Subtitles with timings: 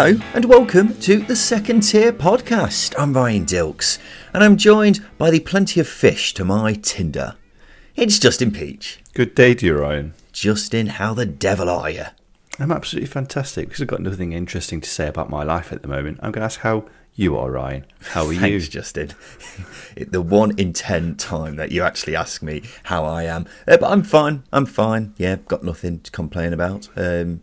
[0.00, 2.94] Hello and welcome to the Second Tier Podcast.
[2.98, 3.98] I'm Ryan Dilks
[4.32, 7.36] and I'm joined by the plenty of fish to my Tinder.
[7.96, 9.00] It's Justin Peach.
[9.12, 10.14] Good day to you, Ryan.
[10.32, 12.04] Justin, how the devil are you?
[12.58, 15.88] I'm absolutely fantastic because I've got nothing interesting to say about my life at the
[15.88, 16.18] moment.
[16.22, 17.84] I'm going to ask how you are, Ryan.
[18.00, 18.70] How are Thanks, you?
[18.70, 19.10] Justin.
[19.96, 23.44] the one in ten time that you actually ask me how I am.
[23.68, 24.44] Uh, but I'm fine.
[24.50, 25.12] I'm fine.
[25.18, 26.88] Yeah, got nothing to complain about.
[26.96, 27.42] Um,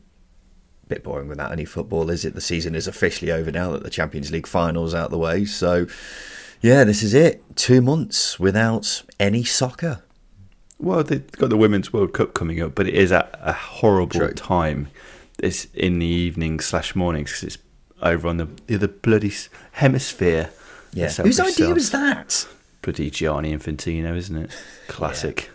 [0.88, 2.34] bit boring without any football, is it?
[2.34, 5.46] The season is officially over now that the Champions League finals out the way.
[5.46, 5.88] So,
[6.62, 7.44] yeah, this is it.
[7.56, 10.04] Two months without any soccer.
[10.80, 14.20] Well, they've got the Women's World Cup coming up, but it is at a horrible
[14.20, 14.34] True.
[14.34, 14.90] time.
[15.40, 17.58] It's in the evening slash mornings because it's
[18.02, 19.34] over on the, the other bloody
[19.74, 20.52] hemisphere.
[20.94, 21.10] Yeah.
[21.10, 22.48] Whose idea was that?
[22.82, 24.52] Bloody Gianni Infantino, isn't it?
[24.88, 25.50] Classic.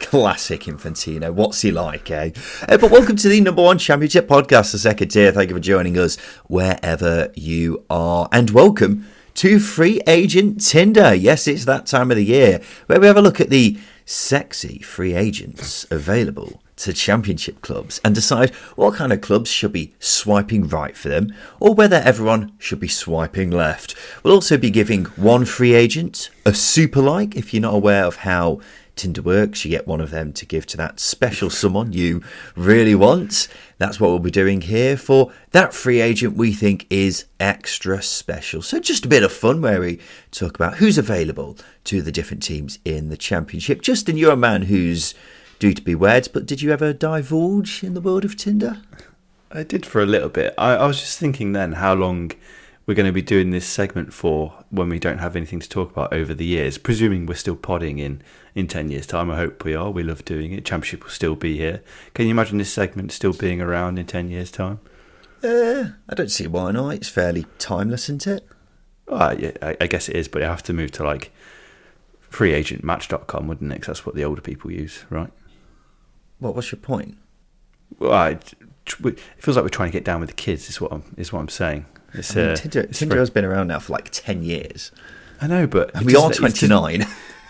[0.00, 1.32] Classic Infantino.
[1.32, 2.30] What's he like, eh?
[2.68, 5.32] Uh, but welcome to the number one championship podcast, the second tier.
[5.32, 8.28] Thank you for joining us wherever you are.
[8.32, 11.14] And welcome to Free Agent Tinder.
[11.14, 14.78] Yes, it's that time of the year where we have a look at the sexy
[14.78, 20.66] free agents available to championship clubs and decide what kind of clubs should be swiping
[20.68, 23.94] right for them or whether everyone should be swiping left.
[24.22, 28.16] We'll also be giving one free agent a super like if you're not aware of
[28.16, 28.60] how
[28.98, 29.64] Tinder works.
[29.64, 32.22] You get one of them to give to that special someone you
[32.56, 33.48] really want.
[33.78, 38.60] That's what we'll be doing here for that free agent we think is extra special.
[38.60, 40.00] So just a bit of fun where we
[40.30, 43.80] talk about who's available to the different teams in the championship.
[43.80, 45.14] Justin, you're a man who's
[45.58, 48.82] due to be wed, but did you ever divulge in the world of Tinder?
[49.50, 50.54] I did for a little bit.
[50.58, 52.32] I, I was just thinking then how long
[52.88, 55.90] we're going to be doing this segment for when we don't have anything to talk
[55.90, 56.78] about over the years.
[56.78, 58.22] Presuming we're still podding in
[58.54, 59.90] in ten years' time, I hope we are.
[59.90, 60.64] We love doing it.
[60.64, 61.82] Championship will still be here.
[62.14, 64.80] Can you imagine this segment still being around in ten years' time?
[65.44, 66.94] Uh, I don't see why not.
[66.94, 68.48] It's fairly timeless, isn't it?
[69.06, 71.30] Well, yeah, I, I guess it is, but you have to move to like
[72.30, 73.82] freeagentmatch.com, wouldn't it?
[73.82, 75.30] 'Cause that's what the older people use, right?
[76.38, 77.18] What was your point?
[77.98, 80.70] Well, I, it feels like we're trying to get down with the kids.
[80.70, 81.84] Is what I'm is what I'm saying.
[82.14, 82.56] It's, I mean, uh,
[82.92, 84.90] Tinder, has been around now for like 10 years.
[85.40, 87.06] I know, but And we are doesn't- it doesn't- 29.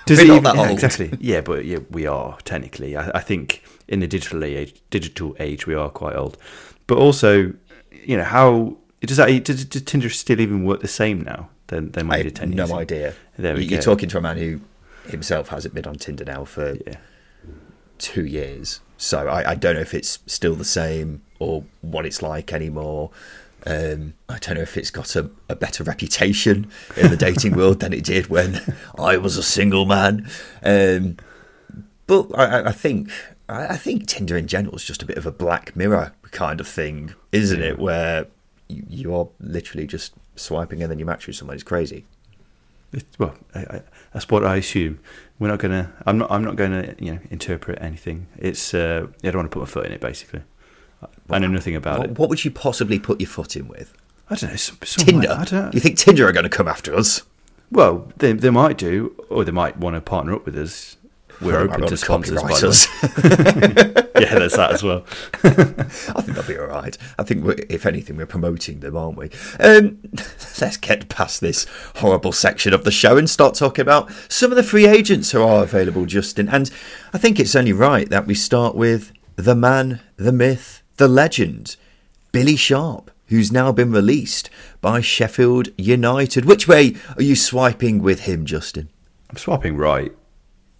[0.06, 0.70] Does We're it not even- that yeah, old.
[0.70, 1.12] Exactly.
[1.20, 2.96] Yeah, but yeah, we are technically.
[2.96, 6.38] I, I think in the digital age, digital age, we are quite old.
[6.86, 7.52] But also,
[7.92, 9.44] you know, how does that?
[9.44, 12.50] Does, does Tinder still even work the same now than than I when did ten
[12.50, 12.70] no years?
[12.70, 12.78] ago?
[12.78, 13.14] idea.
[13.38, 13.84] There we You- You're go.
[13.84, 14.60] talking to a man who
[15.10, 16.94] himself hasn't been on Tinder now for Yeah.
[17.98, 18.80] two years.
[18.96, 23.10] So I, I don't know if it's still the same or what it's like anymore.
[23.66, 27.80] Um, I don't know if it's got a, a better reputation in the dating world
[27.80, 28.60] than it did when
[28.98, 30.28] I was a single man.
[30.62, 31.16] Um,
[32.06, 33.10] but I, I- think
[33.48, 36.60] I I think Tinder in general is just a bit of a black mirror kind
[36.60, 37.78] of thing, isn't it?
[37.78, 38.26] Where
[38.68, 41.54] you, you are literally just swiping and then you match with someone.
[41.54, 42.04] It's crazy.
[42.92, 43.82] It- well, I, I,
[44.12, 45.00] that's what I assume.
[45.38, 45.92] We're not gonna.
[46.06, 46.30] I'm not.
[46.30, 46.94] I'm not going to.
[47.04, 48.26] You know, interpret anything.
[48.38, 48.72] It's.
[48.72, 50.00] Uh, I don't want to put my foot in it.
[50.00, 50.42] Basically,
[51.30, 52.18] I know nothing about What, it.
[52.18, 53.94] what would you possibly put your foot in with?
[54.30, 54.56] I don't know.
[54.56, 55.30] Some, some Tinder.
[55.30, 55.70] I don't know.
[55.72, 57.22] You think Tinder are going to come after us?
[57.70, 60.96] Well, they they might do, or they might want to partner up with us.
[61.40, 64.20] We're open to sponsors, by the way.
[64.22, 65.04] yeah, there's that as well.
[65.44, 66.98] I think they'll be all right.
[67.16, 69.30] I think, we're, if anything, we're promoting them, aren't we?
[69.60, 69.98] Um,
[70.60, 71.66] let's get past this
[71.96, 75.40] horrible section of the show and start talking about some of the free agents who
[75.40, 76.48] are available, Justin.
[76.48, 76.70] And
[77.12, 81.76] I think it's only right that we start with the man, the myth, the legend,
[82.32, 84.50] Billy Sharp, who's now been released
[84.80, 86.44] by Sheffield United.
[86.44, 88.88] Which way are you swiping with him, Justin?
[89.30, 90.12] I'm swapping right.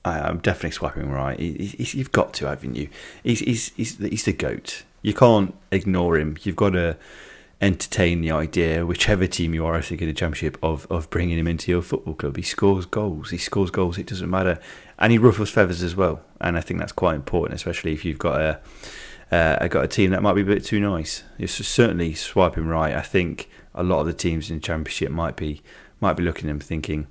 [0.04, 1.38] I, I'm definitely swapping right.
[1.38, 2.88] He, he's, you've got to, haven't you?
[3.22, 4.84] He's, he's, he's, the- he's the goat.
[5.02, 6.36] You can't ignore him.
[6.42, 6.96] You've got to.
[7.60, 11.36] entertain the idea, whichever team you are, I think in the championship, of of bringing
[11.38, 12.36] him into your football club.
[12.36, 13.30] He scores goals.
[13.30, 13.98] He scores goals.
[13.98, 14.60] It doesn't matter,
[14.96, 16.20] and he ruffles feathers as well.
[16.40, 18.60] And I think that's quite important, especially if you've got a
[19.30, 21.22] uh, I got a team that might be a bit too nice.
[21.38, 22.94] It's certainly swiping right.
[22.94, 25.62] I think a lot of the teams in the championship might be
[26.00, 27.08] might be looking at him thinking,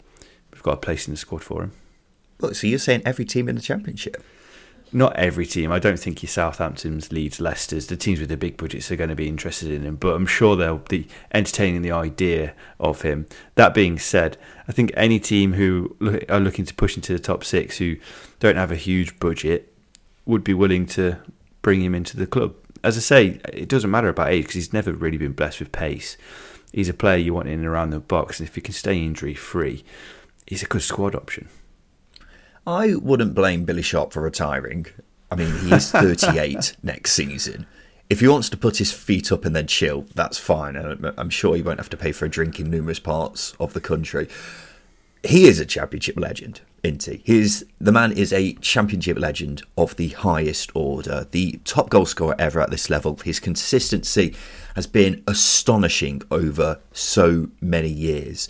[0.52, 1.74] we've got a place in the squad for him.
[2.40, 4.24] Look, so you're saying every team in the championship?
[4.92, 5.72] not every team.
[5.72, 9.10] I don't think your Southamptons, Leeds, Leicester's, the teams with the big budgets are going
[9.10, 9.96] to be interested in him.
[9.96, 13.28] But I'm sure they'll be entertaining the idea of him.
[13.56, 14.38] That being said,
[14.68, 15.96] I think any team who
[16.30, 17.98] are looking to push into the top six, who
[18.40, 19.74] don't have a huge budget,
[20.26, 21.18] would be willing to
[21.68, 22.56] bring him into the club.
[22.82, 25.74] As I say, it doesn't matter about age because he's never really been blessed with
[25.74, 26.16] pace.
[26.72, 28.98] He's a player you want in and around the box, and if he can stay
[28.98, 29.84] injury free,
[30.46, 31.50] he's a good squad option.
[32.66, 34.86] I wouldn't blame Billy Sharp for retiring.
[35.30, 37.68] I mean, he is 38 next season.
[38.10, 40.78] If he wants to put his feet up and then chill, that's fine.
[41.18, 43.82] I'm sure he won't have to pay for a drink in numerous parts of the
[43.82, 44.30] country.
[45.22, 47.22] He is a championship legend, isn't he?
[47.26, 52.36] He's, the man is a championship legend of the highest order, the top goal scorer
[52.40, 53.18] ever at this level.
[53.24, 54.36] His consistency
[54.76, 58.48] has been astonishing over so many years.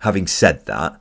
[0.00, 1.00] Having said that,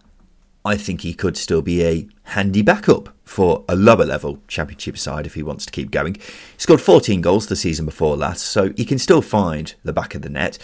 [0.66, 5.26] I think he could still be a handy backup for a lower level championship side
[5.26, 6.16] if he wants to keep going.
[6.16, 6.22] He
[6.58, 10.22] scored 14 goals the season before last, so he can still find the back of
[10.22, 10.58] the net.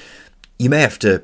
[0.58, 1.24] You may have to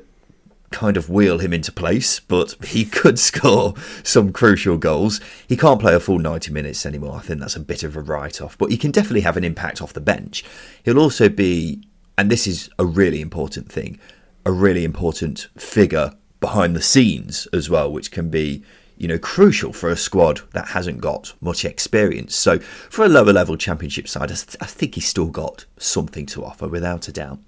[0.76, 5.22] kind of wheel him into place, but he could score some crucial goals.
[5.48, 7.16] He can't play a full 90 minutes anymore.
[7.16, 9.44] I think that's a bit of a write off, but he can definitely have an
[9.44, 10.44] impact off the bench.
[10.84, 11.82] He'll also be,
[12.18, 13.98] and this is a really important thing,
[14.44, 18.62] a really important figure behind the scenes as well, which can be
[18.96, 22.34] you know, crucial for a squad that hasn't got much experience.
[22.34, 26.26] So, for a lower level championship side, I, th- I, think he's still got something
[26.26, 27.38] to offer, without a doubt.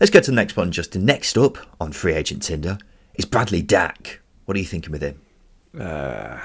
[0.00, 1.04] Let's go to the next one, Justin.
[1.04, 2.78] Next up on free agent Tinder
[3.14, 4.20] is Bradley Dack.
[4.46, 5.20] What are you thinking with him?
[5.78, 6.40] Uh,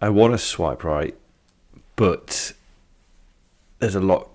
[0.00, 1.16] I want to swipe right,
[1.94, 2.52] but
[3.78, 4.28] there's a lot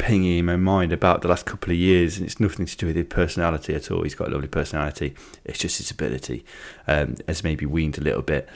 [0.00, 2.86] pinging in my mind about the last couple of years, and it's nothing to do
[2.86, 4.02] with his personality at all.
[4.02, 5.14] He's got a lovely personality.
[5.44, 6.42] It's just his ability
[6.86, 8.48] um, has maybe weaned a little bit.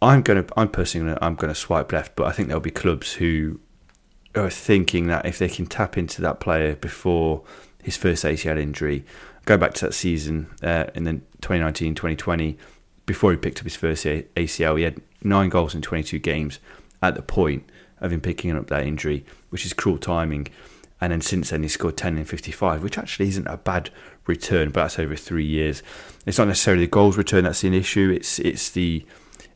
[0.00, 3.14] I'm gonna, I'm personally, gonna, I'm gonna swipe left, but I think there'll be clubs
[3.14, 3.58] who
[4.36, 7.42] are thinking that if they can tap into that player before
[7.82, 9.04] his first ACL injury,
[9.46, 12.56] go back to that season uh, in the 2019-2020,
[13.04, 16.60] before he picked up his first ACL, he had nine goals in 22 games.
[17.02, 17.68] At the point
[18.00, 19.24] of him picking up that injury,
[19.56, 20.48] which is cruel timing.
[21.00, 23.88] And then since then, he scored 10 in 55, which actually isn't a bad
[24.26, 25.82] return, but that's over three years.
[26.26, 28.10] It's not necessarily the goals return that's an issue.
[28.14, 29.06] It's it's the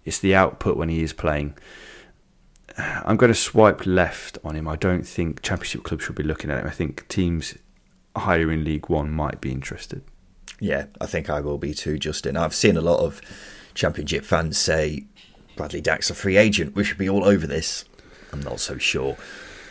[0.06, 1.54] it's the output when he is playing.
[2.78, 4.66] I'm going to swipe left on him.
[4.66, 6.66] I don't think Championship clubs should be looking at him.
[6.66, 7.58] I think teams
[8.16, 10.02] higher in League One might be interested.
[10.60, 12.38] Yeah, I think I will be too, Justin.
[12.38, 13.20] I've seen a lot of
[13.74, 15.04] Championship fans say
[15.56, 16.74] Bradley Dack's a free agent.
[16.74, 17.84] We should be all over this.
[18.32, 19.16] I'm not so sure.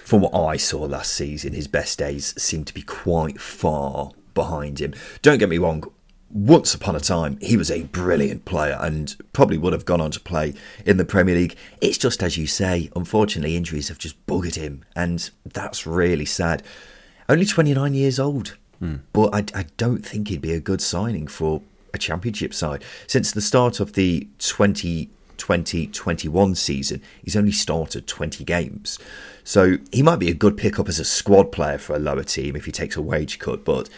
[0.10, 4.82] From what I saw last season, his best days seem to be quite far behind
[4.82, 4.96] him.
[5.22, 5.84] Don't get me wrong,
[6.32, 10.10] once upon a time, he was a brilliant player and probably would have gone on
[10.10, 11.56] to play in the Premier League.
[11.80, 16.64] It's just as you say, unfortunately, injuries have just buggered him, and that's really sad.
[17.30, 19.02] Only 29 years old, mm.
[19.14, 21.62] but I, I, don't think he'd be a good signing for
[21.94, 22.84] a championship side.
[23.06, 29.00] Since the start of the 20 2021 season, he's only started 20 games.
[29.44, 32.56] So he might be a good pickup as a squad player for a lower team
[32.56, 33.90] if he takes a wage cut, but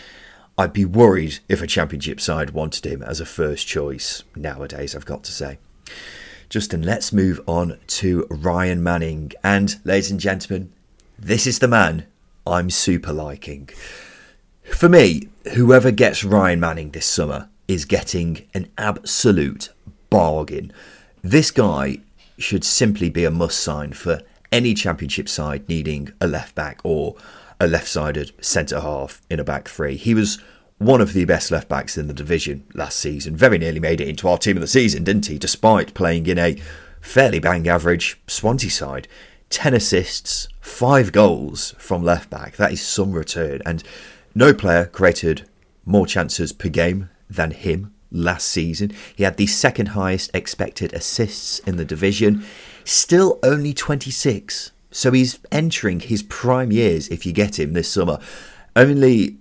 [0.57, 5.05] I'd be worried if a championship side wanted him as a first choice nowadays, I've
[5.05, 5.57] got to say.
[6.50, 9.31] Justin, let's move on to Ryan Manning.
[9.43, 10.71] And, ladies and gentlemen,
[11.17, 12.05] this is the man
[12.45, 13.69] I'm super liking.
[14.63, 19.69] For me, whoever gets Ryan Manning this summer is getting an absolute
[20.10, 20.74] bargain.
[21.23, 21.99] This guy
[22.39, 27.15] should simply be a must sign for any championship side needing a left back or
[27.59, 29.97] a left sided centre half in a back three.
[29.97, 30.39] He was
[30.79, 33.35] one of the best left backs in the division last season.
[33.35, 35.37] Very nearly made it into our team of the season, didn't he?
[35.37, 36.59] Despite playing in a
[37.01, 39.07] fairly bang average Swansea side.
[39.51, 42.55] 10 assists, 5 goals from left back.
[42.55, 43.61] That is some return.
[43.63, 43.83] And
[44.33, 45.47] no player created
[45.85, 48.91] more chances per game than him last season.
[49.15, 52.43] He had the second highest expected assists in the division.
[52.83, 54.71] Still only 26.
[54.91, 58.19] So he's entering his prime years if you get him this summer.
[58.75, 59.37] Only,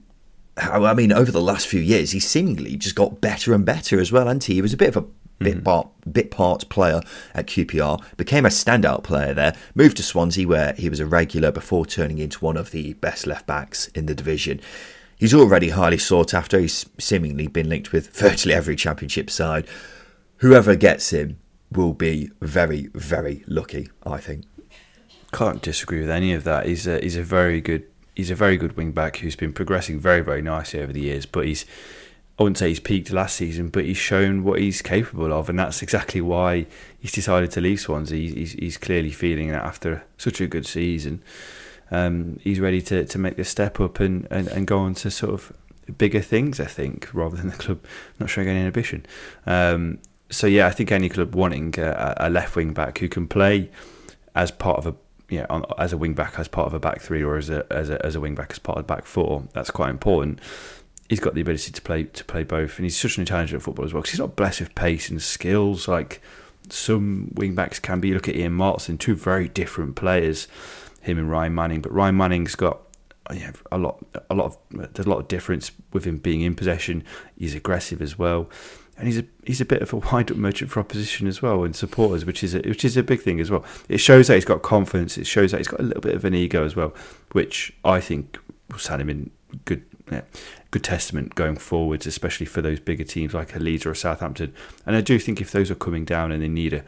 [0.56, 4.12] I mean, over the last few years, he seemingly just got better and better as
[4.12, 4.54] well, and he?
[4.54, 5.06] he was a bit of a
[5.40, 5.64] bit mm-hmm.
[5.64, 7.00] part, bit part player
[7.34, 11.50] at QPR, became a standout player there, moved to Swansea where he was a regular
[11.50, 14.60] before turning into one of the best left backs in the division.
[15.20, 16.58] He's already highly sought after.
[16.58, 19.66] He's seemingly been linked with virtually every championship side.
[20.38, 21.38] Whoever gets him
[21.70, 24.46] will be very, very lucky, I think.
[25.30, 26.64] Can't disagree with any of that.
[26.64, 27.84] He's a, he's a very good
[28.16, 31.26] he's a very good wing back who's been progressing very, very nicely over the years.
[31.26, 31.66] But he's
[32.38, 35.58] I wouldn't say he's peaked last season, but he's shown what he's capable of, and
[35.58, 36.64] that's exactly why
[36.98, 38.32] he's decided to leave Swansea.
[38.32, 41.22] He's, he's clearly feeling that after such a good season,
[41.90, 45.11] um, he's ready to, to make the step up and, and, and go on to
[45.11, 45.52] sort of
[45.99, 47.85] bigger things, I think, rather than the club
[48.18, 49.06] not showing any ambition.
[49.47, 49.99] Um,
[50.30, 53.70] so yeah, I think any club wanting a, a left wing back who can play
[54.35, 54.94] as part of a
[55.28, 57.64] yeah, on, as a wing back as part of a back three or as a
[57.73, 59.44] as a as a wing back as part of back four.
[59.52, 60.40] That's quite important
[61.11, 63.87] he's got the ability to play to play both, and he's such an intelligent footballer
[63.87, 64.00] as well.
[64.00, 66.23] Because he's not blessed with pace and skills like
[66.70, 68.09] some wing backs can be.
[68.09, 70.47] You look at Ian Maatsen, two very different players,
[71.00, 71.80] him and Ryan Manning.
[71.80, 72.80] But Ryan Manning's got
[73.33, 74.59] yeah, a lot, a lot of
[74.92, 77.04] there's a lot of difference with him being in possession.
[77.37, 78.50] He's aggressive as well,
[78.97, 81.75] and he's a he's a bit of a wide merchant for opposition as well and
[81.75, 83.64] supporters, which is a, which is a big thing as well.
[83.88, 85.19] It shows that he's got confidence.
[85.19, 86.95] It shows that he's got a little bit of an ego as well,
[87.33, 88.38] which I think
[88.71, 89.30] will stand him in
[89.64, 90.23] good yeah,
[90.71, 94.52] good testament going forwards, especially for those bigger teams like a Leeds or a Southampton.
[94.87, 96.85] And I do think if those are coming down and they need a,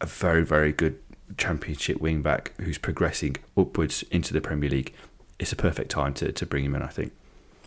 [0.00, 0.98] a very, very good
[1.36, 4.92] championship wing back who's progressing upwards into the Premier League,
[5.38, 7.12] it's a perfect time to, to bring him in, I think.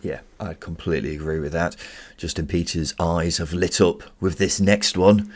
[0.02, 1.76] Yeah, I completely agree with that.
[2.16, 5.32] Justin Peach's eyes have lit up with this next one.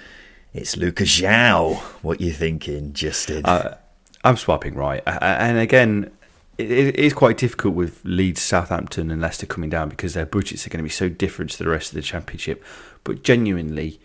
[0.54, 1.76] It's Lucas João.
[2.02, 3.44] What you thinking, Justin?
[3.44, 3.76] Uh,
[4.24, 6.12] I'm swapping right, and again,
[6.58, 10.70] it is quite difficult with Leeds, Southampton, and Leicester coming down because their budgets are
[10.70, 12.62] going to be so different to the rest of the Championship.
[13.02, 13.98] But genuinely,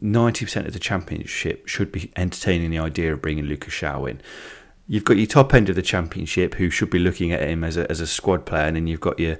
[0.00, 4.20] 90% of the Championship should be entertaining the idea of bringing Lucas João in.
[4.88, 7.76] You've got your top end of the Championship who should be looking at him as
[7.76, 9.38] a, as a squad player, and then you've got your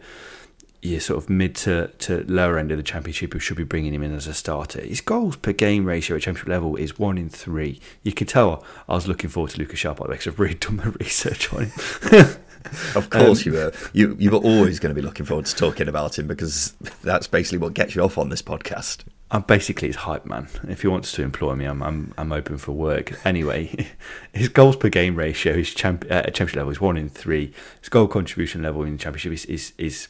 [0.83, 3.95] your sort of mid to, to lower end of the championship who should be bringing
[3.95, 4.81] him in as a starter.
[4.81, 7.81] His goals per game ratio at championship level is one in three.
[8.03, 10.41] You can tell I was looking forward to Lucas João by the way, because I've
[10.41, 11.73] really done my research on him.
[12.97, 13.73] of course um, you were.
[13.93, 17.29] You you were always going to be looking forward to talking about him because that's
[17.29, 19.05] basically what gets you off on this podcast.
[19.33, 20.49] I'm basically his hype man.
[20.69, 23.19] If he wants to employ me, I'm I'm, I'm open for work.
[23.25, 23.89] Anyway,
[24.35, 27.53] his goals per game ratio, his champ, uh, championship level is one in three.
[27.81, 30.09] His goal contribution level in the championship is is, is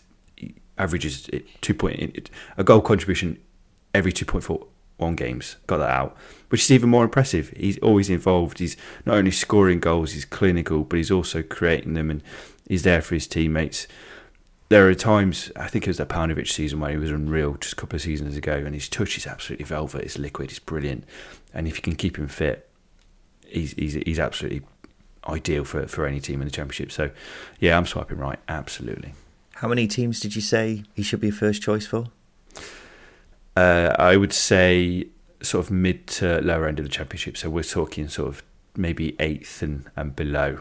[0.76, 3.38] averages two point a goal contribution
[3.94, 5.56] every two point four one games.
[5.68, 6.16] Got that out,
[6.48, 7.50] which is even more impressive.
[7.56, 8.58] He's always involved.
[8.58, 8.76] He's
[9.06, 12.24] not only scoring goals, he's clinical, but he's also creating them, and
[12.66, 13.86] he's there for his teammates.
[14.72, 17.74] There are times, I think it was that Paunovic season where he was unreal just
[17.74, 20.02] a couple of seasons ago, and his touch is absolutely velvet.
[20.02, 20.48] It's liquid.
[20.48, 21.04] It's brilliant,
[21.52, 22.70] and if you can keep him fit,
[23.46, 24.62] he's he's he's absolutely
[25.28, 26.90] ideal for for any team in the championship.
[26.90, 27.10] So,
[27.60, 28.38] yeah, I'm swiping right.
[28.48, 29.12] Absolutely.
[29.56, 32.06] How many teams did you say he should be a first choice for?
[33.54, 35.06] Uh, I would say
[35.42, 37.36] sort of mid to lower end of the championship.
[37.36, 38.42] So we're talking sort of
[38.74, 40.60] maybe eighth and, and below.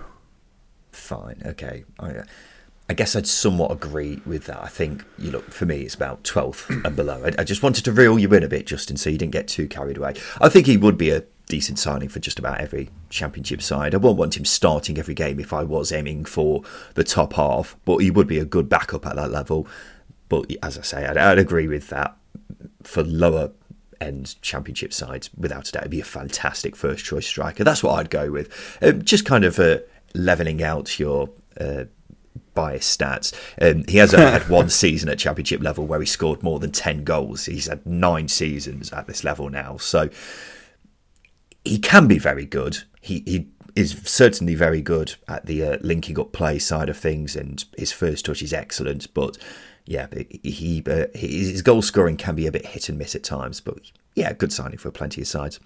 [0.91, 1.41] Fine.
[1.45, 1.85] Okay.
[1.97, 2.23] I,
[2.91, 4.61] I guess I'd somewhat agree with that.
[4.61, 7.23] I think you look for me, it's about twelfth and below.
[7.23, 9.47] I, I, just wanted to reel you in a bit, Justin, so you didn't get
[9.47, 10.15] too carried away.
[10.41, 13.95] I think he would be a decent signing for just about every championship side.
[13.95, 16.63] I won't want him starting every game if I was aiming for
[16.95, 19.69] the top half, but he would be a good backup at that level.
[20.27, 22.17] But as I say, I'd, I'd agree with that
[22.83, 23.51] for lower
[24.01, 27.63] end championship sides, without a doubt, it'd be a fantastic first choice striker.
[27.63, 28.77] That's what I'd go with.
[28.81, 29.77] Um, just kind of uh,
[30.13, 31.29] leveling out your.
[31.57, 31.85] Uh,
[32.53, 33.33] biased stats.
[33.61, 36.71] Um, he has only had one season at championship level where he scored more than
[36.71, 37.45] 10 goals.
[37.45, 39.77] He's had nine seasons at this level now.
[39.77, 40.09] So
[41.63, 42.79] he can be very good.
[43.01, 47.35] He he is certainly very good at the uh, linking up play side of things,
[47.35, 49.13] and his first touch is excellent.
[49.13, 49.37] But
[49.85, 50.07] yeah,
[50.43, 53.61] he uh, his goal scoring can be a bit hit and miss at times.
[53.61, 55.59] But yeah, good signing for plenty of sides.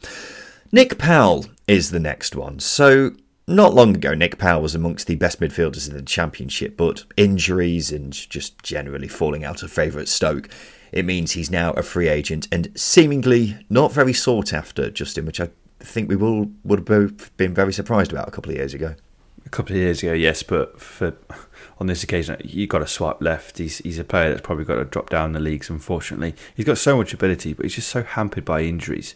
[0.72, 2.60] Nick Powell is the next one.
[2.60, 3.12] So
[3.48, 7.92] not long ago, Nick Powell was amongst the best midfielders in the championship, but injuries
[7.92, 10.50] and just generally falling out of favour at Stoke.
[10.92, 15.40] It means he's now a free agent and seemingly not very sought after, Justin, which
[15.40, 15.50] I
[15.80, 18.96] think we will would have both been very surprised about a couple of years ago.
[19.46, 21.16] A couple of years ago, yes, but for
[21.80, 23.60] on this occasion, you've got to swipe left.
[23.60, 25.70] He's he's a player that's probably got to drop down the leagues.
[25.70, 29.14] Unfortunately, he's got so much ability, but he's just so hampered by injuries.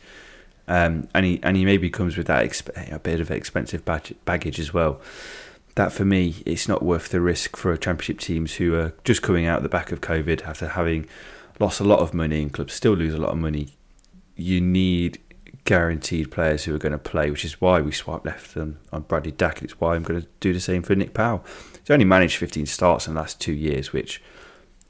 [0.69, 4.59] Um, and he and he maybe comes with that exp- a bit of expensive baggage
[4.59, 5.01] as well.
[5.75, 9.45] That for me, it's not worth the risk for championship teams who are just coming
[9.45, 11.07] out of the back of COVID after having
[11.59, 13.75] lost a lot of money and clubs still lose a lot of money
[14.39, 15.19] you need
[15.65, 19.01] guaranteed players who are going to play, which is why we swipe left on, on
[19.01, 19.61] Bradley Dack.
[19.61, 21.43] It's why I'm going to do the same for Nick Powell.
[21.79, 24.21] He's only managed 15 starts in the last two years, which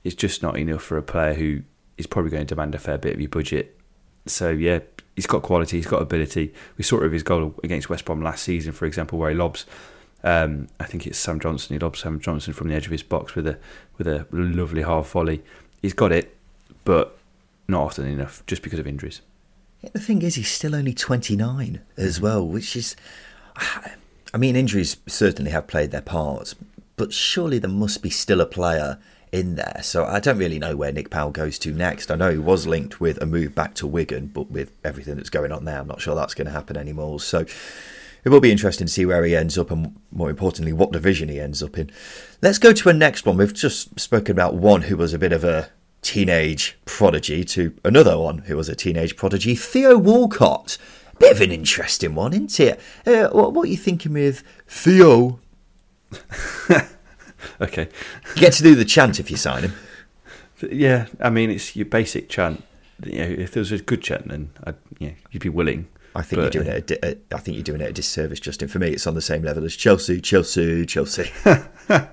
[0.04, 1.64] is just not enough for a player who
[1.98, 3.78] is probably going to demand a fair bit of your budget.
[4.26, 4.80] So, yeah,
[5.20, 6.54] he's got quality, he's got ability.
[6.78, 9.36] We saw it with his goal against West Brom last season, for example, where he
[9.36, 9.66] lobs.
[10.24, 11.76] Um, I think it's Sam Johnstone.
[11.76, 13.60] He lobs Sam Johnstone from the edge of his box with a
[13.98, 15.44] with a lovely half volley.
[15.82, 16.38] He's got it,
[16.86, 17.18] but
[17.68, 19.20] not often enough, just because of injuries.
[19.92, 22.96] The thing is, he's still only 29 as well, which is.
[24.34, 26.54] I mean, injuries certainly have played their part,
[26.96, 29.00] but surely there must be still a player
[29.32, 29.80] in there.
[29.84, 32.12] So I don't really know where Nick Powell goes to next.
[32.12, 35.30] I know he was linked with a move back to Wigan, but with everything that's
[35.30, 37.20] going on there, I'm not sure that's going to happen anymore.
[37.20, 37.46] So
[38.24, 41.30] it will be interesting to see where he ends up and, more importantly, what division
[41.30, 41.92] he ends up in.
[42.42, 43.38] Let's go to a next one.
[43.38, 45.70] We've just spoken about one who was a bit of a
[46.02, 50.78] teenage prodigy to another one who was a teenage prodigy, Theo Walcott.
[51.20, 52.80] Bit of an interesting one, isn't it?
[53.06, 55.40] Uh, what, what are you thinking with Theo?
[57.62, 57.90] okay.
[58.36, 59.74] You get to do the chant if you sign him.
[60.72, 62.64] Yeah, I mean, it's your basic chant.
[63.04, 65.88] You know, if there was a good chant, then I'd, you know, you'd be willing.
[66.16, 66.92] I think but, you're doing it.
[67.04, 68.68] A, I think you're doing it a disservice, Justin.
[68.68, 71.32] For me, it's on the same level as Chelsea, Chelsea, Chelsea.
[71.48, 72.10] okay,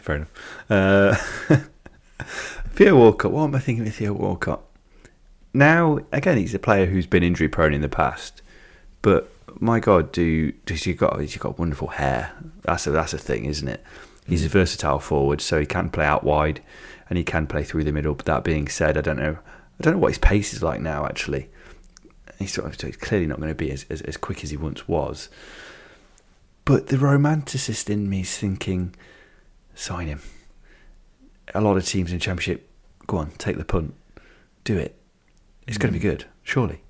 [0.00, 0.32] fair enough.
[0.68, 1.14] Uh,
[2.70, 3.30] Theo Walcott.
[3.30, 4.62] What am I thinking of Theo Walcott?
[5.52, 8.42] Now, again, he's a player who's been injury prone in the past,
[9.00, 12.32] but my God, do does he got he's got wonderful hair?
[12.62, 13.82] That's a that's a thing, isn't it?
[14.26, 16.60] He's a versatile forward, so he can play out wide
[17.08, 18.14] and he can play through the middle.
[18.14, 19.38] But that being said, I don't know.
[19.78, 21.06] I don't know what his pace is like now.
[21.06, 21.48] Actually,
[22.38, 24.56] he's sort of he's clearly not going to be as, as, as quick as he
[24.56, 25.28] once was.
[26.64, 28.94] But the romanticist in me is thinking,
[29.74, 30.20] sign him.
[31.54, 32.68] A lot of teams in Championship,
[33.06, 33.94] go on, take the punt,
[34.64, 34.96] do it.
[35.68, 35.82] It's mm.
[35.82, 36.80] going to be good, surely.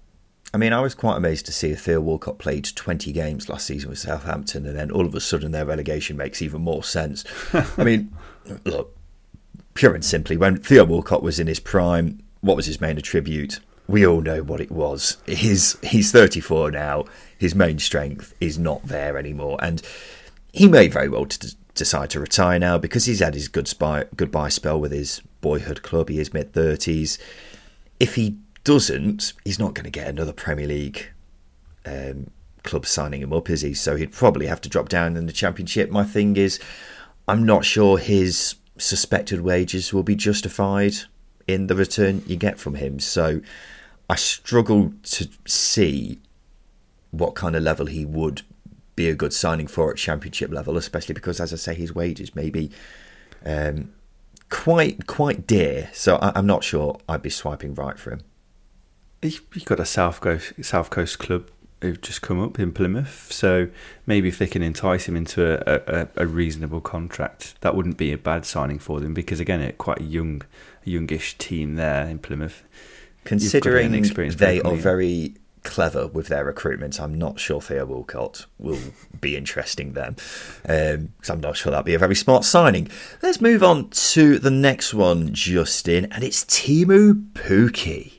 [0.54, 3.90] I mean, I was quite amazed to see Theo Walcott played 20 games last season
[3.90, 7.24] with Southampton, and then all of a sudden their relegation makes even more sense.
[7.52, 8.12] I mean,
[8.64, 8.96] look,
[9.74, 13.60] pure and simply, when Theo Walcott was in his prime, what was his main attribute?
[13.88, 15.18] We all know what it was.
[15.26, 17.04] His he's 34 now.
[17.38, 19.82] His main strength is not there anymore, and
[20.52, 24.06] he may very well t- decide to retire now because he's had his good spy,
[24.16, 26.08] goodbye spell with his boyhood club.
[26.08, 27.18] He is mid 30s.
[28.00, 31.10] If he doesn't, he's not going to get another Premier League
[31.86, 32.32] um,
[32.64, 33.72] club signing him up, is he?
[33.74, 35.88] So he'd probably have to drop down in the Championship.
[35.88, 36.58] My thing is,
[37.28, 40.94] I'm not sure his suspected wages will be justified
[41.46, 42.98] in the return you get from him.
[42.98, 43.40] So
[44.10, 46.18] I struggle to see
[47.12, 48.42] what kind of level he would
[48.96, 52.34] be a good signing for at Championship level, especially because, as I say, his wages
[52.34, 52.72] may be
[53.44, 53.92] um,
[54.50, 55.88] quite quite dear.
[55.92, 58.22] So I, am not sure I'd be swiping right for him
[59.26, 61.50] you've got a South Coast South Coast club
[61.82, 63.68] who've just come up in Plymouth, so
[64.06, 68.12] maybe if they can entice him into a, a, a reasonable contract, that wouldn't be
[68.12, 69.12] a bad signing for them.
[69.12, 70.42] Because again, it's quite a young,
[70.84, 72.62] youngish team there in Plymouth.
[73.24, 73.90] Considering
[74.36, 75.34] they are very
[75.64, 78.78] clever with their recruitment, I'm not sure Theo Walcott will
[79.20, 80.16] be interesting them.
[80.68, 82.88] Um, I'm not sure that'd be a very smart signing.
[83.22, 88.15] Let's move on to the next one, Justin, and it's Teemu Pukki.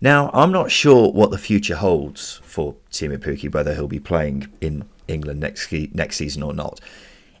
[0.00, 4.46] Now, I'm not sure what the future holds for Teemu Pukki, whether he'll be playing
[4.60, 6.80] in England next next season or not.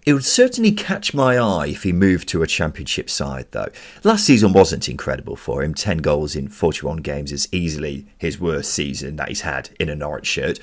[0.04, 3.68] It would certainly catch my eye if he moved to a championship side, though.
[4.02, 5.74] Last season wasn't incredible for him.
[5.74, 9.94] 10 goals in 41 games is easily his worst season that he's had in a
[9.94, 10.58] Norwich shirt.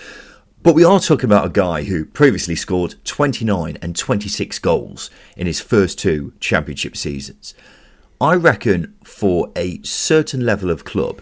[0.64, 5.46] But we are talking about a guy who previously scored 29 and 26 goals in
[5.46, 7.54] his first two championship seasons.
[8.20, 11.22] I reckon for a certain level of club,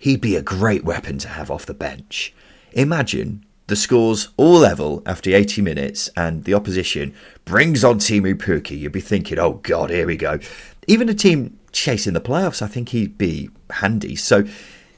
[0.00, 2.34] he'd be a great weapon to have off the bench.
[2.72, 8.76] Imagine the scores all level after 80 minutes and the opposition brings on Teemu Pukki.
[8.76, 10.40] You'd be thinking, oh God, here we go.
[10.88, 14.16] Even a team chasing the playoffs, I think he'd be handy.
[14.16, 14.44] So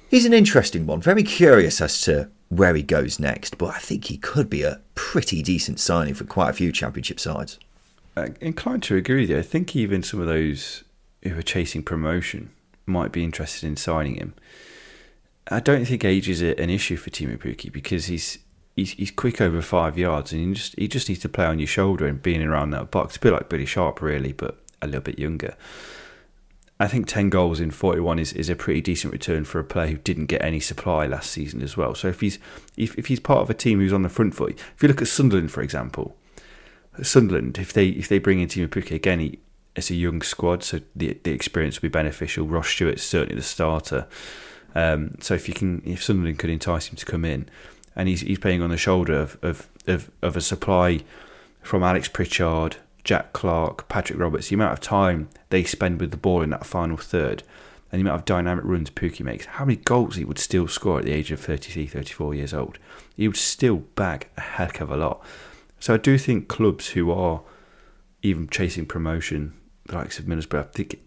[0.09, 1.03] he's an interesting one.
[1.03, 4.81] Very curious as to where he goes next, but I think he could be a
[4.95, 7.59] pretty decent signing for quite a few championship sides.
[8.17, 9.39] Uh, inclined to agree with you.
[9.39, 10.85] I think even some of those
[11.25, 12.51] who are chasing promotion
[12.87, 14.35] might be interested in signing him.
[15.49, 18.39] I don't think age is an issue for Teemu Pukki because he's
[18.77, 21.59] he's he's quick over five yards and he just he just needs to play on
[21.59, 23.17] your shoulder and being around that box.
[23.17, 25.57] A bit like Billy Sharp, really, but a little bit younger.
[26.79, 29.65] I think ten goals in forty one is, is a pretty decent return for a
[29.65, 31.95] player who didn't get any supply last season as well.
[31.95, 32.39] So if he's
[32.77, 35.03] if, if he's part of a team who's on the front foot, if you look
[35.03, 36.17] at Sunderland for example,
[37.03, 39.39] Sunderland if they if they bring in Teemu Pukki again, he
[39.75, 42.47] it's a young squad, so the the experience will be beneficial.
[42.47, 44.07] Ross Stewart's certainly the starter.
[44.75, 47.49] Um, so if you can, if Sunderland could entice him to come in,
[47.95, 51.01] and he's he's playing on the shoulder of of, of, of a supply
[51.63, 56.17] from Alex Pritchard, Jack Clarke, Patrick Roberts, the amount of time they spend with the
[56.17, 57.43] ball in that final third,
[57.91, 60.99] and the amount of dynamic runs Pukki makes, how many goals he would still score
[60.99, 62.79] at the age of 33, 34 years old.
[63.17, 65.23] He would still bag a heck of a lot.
[65.79, 67.43] So I do think clubs who are
[68.23, 69.55] even chasing promotion,
[69.87, 71.01] the likes of Middlesbrough, I think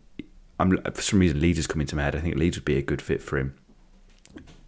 [0.59, 2.15] I'm, for some reason Leeds is coming to my head.
[2.15, 3.55] I think Leeds would be a good fit for him.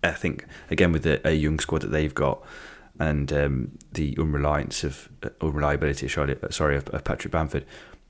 [0.04, 2.44] I think again with a, a young squad that they've got,
[3.00, 7.66] and um, the unreliance of uh, unreliability of Charlotte, uh, sorry of, of, Patrick Bamford,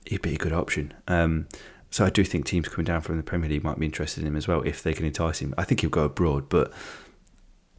[0.05, 0.93] he'd be a good option.
[1.07, 1.47] Um,
[1.89, 4.27] so I do think teams coming down from the Premier League might be interested in
[4.27, 5.53] him as well if they can entice him.
[5.57, 6.71] I think he'll go abroad, but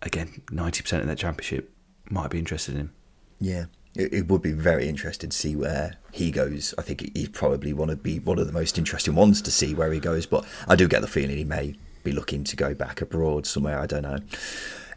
[0.03, 1.73] again, ninety percent of that championship
[2.11, 2.93] might be interested in him.
[3.41, 3.67] Yeah,
[3.99, 6.73] it, it, would be very interesting to see where he goes.
[6.79, 9.75] I think he'd probably want to be one of the most interesting ones to see
[9.75, 10.25] where he goes.
[10.25, 13.79] But I do get the feeling he may be looking to go back abroad somewhere.
[13.79, 14.21] I don't know.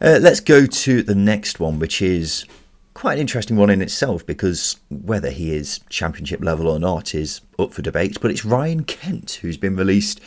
[0.00, 2.46] Uh, let's go to the next one, which is
[2.94, 7.40] quite an interesting one in itself because whether he is championship level or not is
[7.58, 8.18] up for debate.
[8.20, 10.20] But it's Ryan Kent who's been released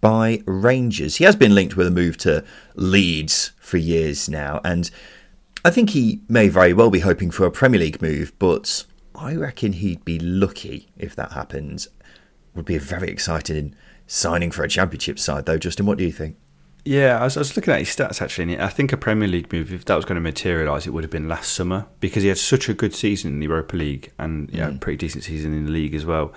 [0.00, 1.16] by Rangers.
[1.16, 4.90] He has been linked with a move to Leeds for years now, and
[5.66, 8.32] I think he may very well be hoping for a Premier League move.
[8.38, 11.88] But I reckon he'd be lucky if that happens.
[12.54, 13.74] Would be a very exciting
[14.06, 15.58] signing for a championship side, though.
[15.58, 16.36] Justin, what do you think?
[16.84, 19.26] Yeah, I was, I was, looking at his stats actually, and I think a Premier
[19.26, 22.22] League move, if that was going to materialise, it would have been last summer because
[22.22, 24.80] he had such a good season in the Europa League and yeah, mm.
[24.80, 26.32] pretty decent season in the league as well.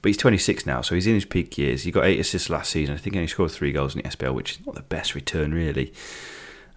[0.00, 1.82] But he's 26 now, so he's in his peak years.
[1.82, 2.94] He got eight assists last season.
[2.94, 5.14] I think he only scored three goals in the SPL, which is not the best
[5.14, 5.92] return really.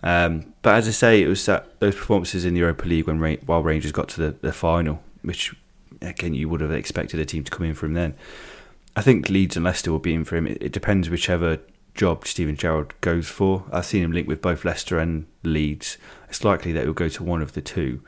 [0.04, 3.20] Um, but as I say, it was that those performances in the Europa League when
[3.46, 5.56] while Rangers got to the, the final, which
[6.02, 8.16] again you would have expected a team to come in from then.
[8.96, 10.46] I think Leeds and Leicester will be in for him.
[10.46, 11.60] It, it depends whichever
[11.96, 13.64] job Steven Gerrard goes for.
[13.72, 15.98] I've seen him linked with both Leicester and Leeds.
[16.30, 18.04] It's likely that he'll go to one of the two.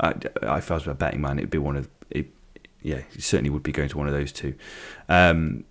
[0.00, 1.88] I, if I was a betting man, it'd be one of.
[2.10, 2.28] It,
[2.80, 4.54] yeah, he certainly would be going to one of those two.
[5.08, 5.64] Um,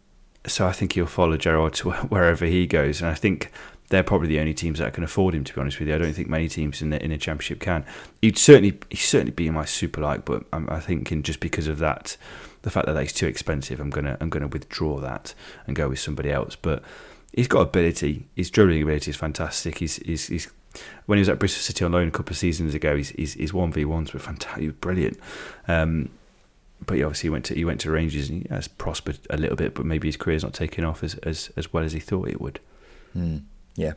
[0.45, 3.51] so I think he'll follow Gerrard to wherever he goes, and I think
[3.89, 5.43] they're probably the only teams that can afford him.
[5.43, 7.59] To be honest with you, I don't think many teams in the in a championship
[7.59, 7.85] can.
[8.21, 11.39] He'd certainly he'd certainly be in my super like, but I'm, I think in just
[11.39, 12.17] because of that,
[12.63, 15.33] the fact that he's too expensive, I'm gonna I'm gonna withdraw that
[15.65, 16.55] and go with somebody else.
[16.55, 16.83] But
[17.33, 18.27] he's got ability.
[18.35, 19.77] His dribbling ability is fantastic.
[19.77, 20.49] He's, he's, he's
[21.05, 23.53] when he was at Bristol City on loan a couple of seasons ago, he's his
[23.53, 25.17] one v ones were fantastic, brilliant.
[25.67, 26.09] Um,
[26.85, 29.55] but he obviously went to he went to Rangers and he has prospered a little
[29.55, 32.27] bit, but maybe his career's not taking off as as, as well as he thought
[32.27, 32.59] it would.
[33.15, 33.43] Mm,
[33.77, 33.93] yeah.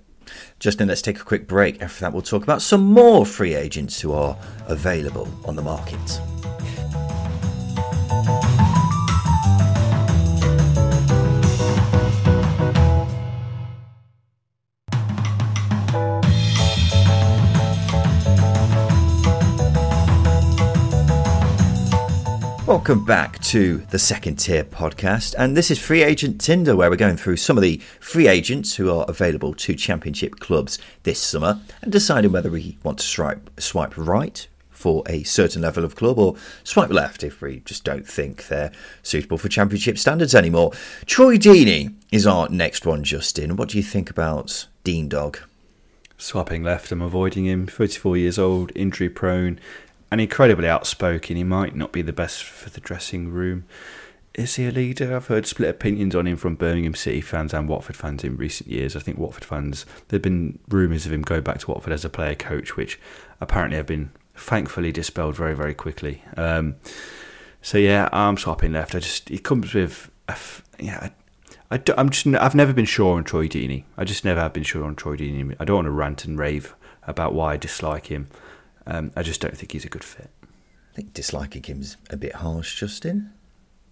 [0.60, 1.82] Justin, let's take a quick break.
[1.82, 4.38] After that, we'll talk about some more free agents who are
[4.68, 5.98] available on the market.
[22.70, 26.94] Welcome back to the second tier podcast, and this is Free Agent Tinder, where we're
[26.94, 31.60] going through some of the free agents who are available to championship clubs this summer
[31.82, 36.16] and deciding whether we want to swipe, swipe right for a certain level of club
[36.16, 38.70] or swipe left if we just don't think they're
[39.02, 40.70] suitable for championship standards anymore.
[41.06, 43.56] Troy Deeney is our next one, Justin.
[43.56, 45.40] What do you think about Dean Dog?
[46.18, 47.66] Swapping left, I'm avoiding him.
[47.66, 49.58] 34 years old, injury prone
[50.10, 51.36] and incredibly outspoken.
[51.36, 53.64] He might not be the best for the dressing room.
[54.34, 55.14] Is he a leader?
[55.14, 58.70] I've heard split opinions on him from Birmingham City fans and Watford fans in recent
[58.70, 58.94] years.
[58.94, 62.04] I think Watford fans, there have been rumours of him going back to Watford as
[62.04, 63.00] a player coach, which
[63.40, 66.22] apparently have been thankfully dispelled very, very quickly.
[66.36, 66.76] Um,
[67.60, 68.94] so yeah, I'm swapping left.
[68.94, 70.10] I just, he comes with,
[70.78, 71.10] yeah,
[71.70, 73.84] I, am just, I've never been sure on Troy Deeney.
[73.96, 75.56] I just never have been sure on Troy Deeney.
[75.58, 78.28] I don't want to rant and rave about why I dislike him.
[78.86, 80.30] Um, I just don't think he's a good fit.
[80.42, 83.32] I think disliking him's a bit harsh, Justin.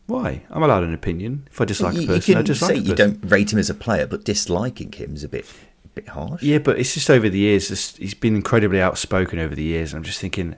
[0.06, 0.42] Why?
[0.50, 1.46] I'm allowed an opinion.
[1.50, 3.68] If I dislike you, a person, you I dislike say you don't rate him as
[3.68, 5.44] a player, but disliking him's a bit,
[5.84, 6.42] a bit harsh.
[6.42, 7.68] Yeah, but it's just over the years.
[7.96, 10.56] He's been incredibly outspoken over the years, and I'm just thinking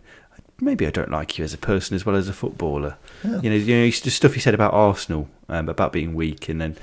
[0.60, 2.96] maybe I don't like you as a person as well as a footballer.
[3.24, 3.40] Oh.
[3.40, 6.60] You know, you know, the stuff he said about Arsenal, um, about being weak, and
[6.60, 6.76] then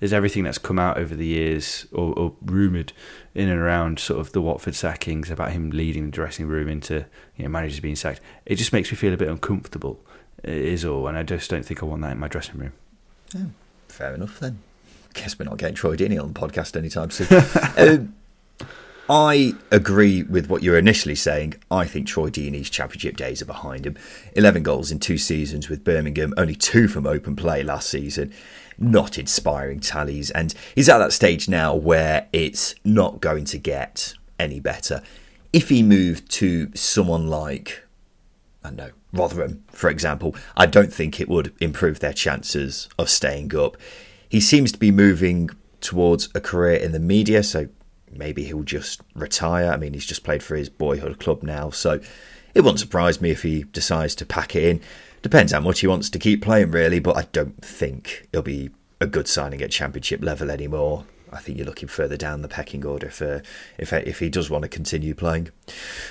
[0.00, 2.92] there's everything that's come out over the years or, or rumoured
[3.34, 7.06] in and around sort of the Watford sackings about him leading the dressing room into
[7.36, 8.20] you know managers being sacked.
[8.46, 10.00] It just makes me feel a bit uncomfortable.
[10.42, 12.72] Is all, and I just don't think I want that in my dressing room.
[13.34, 13.46] Yeah,
[13.88, 14.58] fair enough then.
[15.14, 17.28] Guess we're not getting Troy Deeney on the podcast anytime soon.
[17.78, 18.14] um,
[19.08, 21.54] I agree with what you were initially saying.
[21.70, 23.98] I think Troy Deeney's championship days are behind him.
[24.34, 28.32] 11 goals in two seasons with Birmingham, only two from open play last season.
[28.78, 30.30] Not inspiring tallies.
[30.30, 35.02] And he's at that stage now where it's not going to get any better.
[35.52, 37.84] If he moved to someone like,
[38.64, 43.10] I don't know, Rotherham, for example, I don't think it would improve their chances of
[43.10, 43.76] staying up.
[44.26, 45.50] He seems to be moving
[45.82, 47.68] towards a career in the media, so
[48.16, 49.70] maybe he'll just retire.
[49.70, 52.00] I mean, he's just played for his boyhood club now, so
[52.54, 54.80] it won't surprise me if he decides to pack it in.
[55.22, 58.70] Depends how much he wants to keep playing, really, but I don't think it'll be
[59.00, 61.06] a good signing at championship level anymore.
[61.32, 63.42] I think you're looking further down the pecking order for
[63.76, 65.48] if if he does want to continue playing.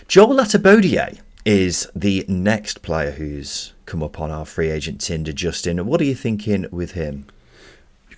[0.07, 5.33] Joel Latibeaudiere is the next player who's come up on our free agent Tinder.
[5.33, 7.25] Justin, what are you thinking with him?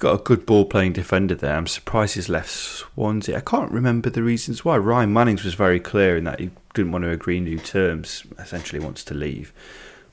[0.06, 1.56] Got a good ball playing defender there.
[1.56, 3.38] I'm surprised he's left Swansea.
[3.38, 4.78] I can't remember the reasons why.
[4.78, 8.80] Ryan Mannings was very clear in that he didn't want to agree new terms, essentially
[8.80, 9.52] wants to leave.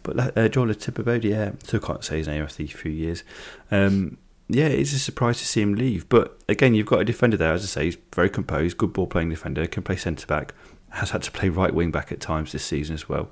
[0.03, 3.23] But uh, Joel Latibeaudiere, yeah, I can't say his name after a few years.
[3.71, 4.17] Um,
[4.49, 6.09] yeah, it's a surprise to see him leave.
[6.09, 9.07] But again, you've got a defender there, as I say, he's very composed, good ball
[9.07, 10.55] playing defender, can play centre back,
[10.89, 13.29] has had to play right wing back at times this season as well.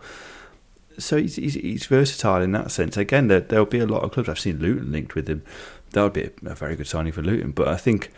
[0.98, 2.98] So he's, he's, he's versatile in that sense.
[2.98, 4.28] Again, there, there'll be a lot of clubs.
[4.28, 5.42] I've seen Luton linked with him
[5.92, 7.52] that would be a, very good signing for Luton.
[7.52, 8.10] But I think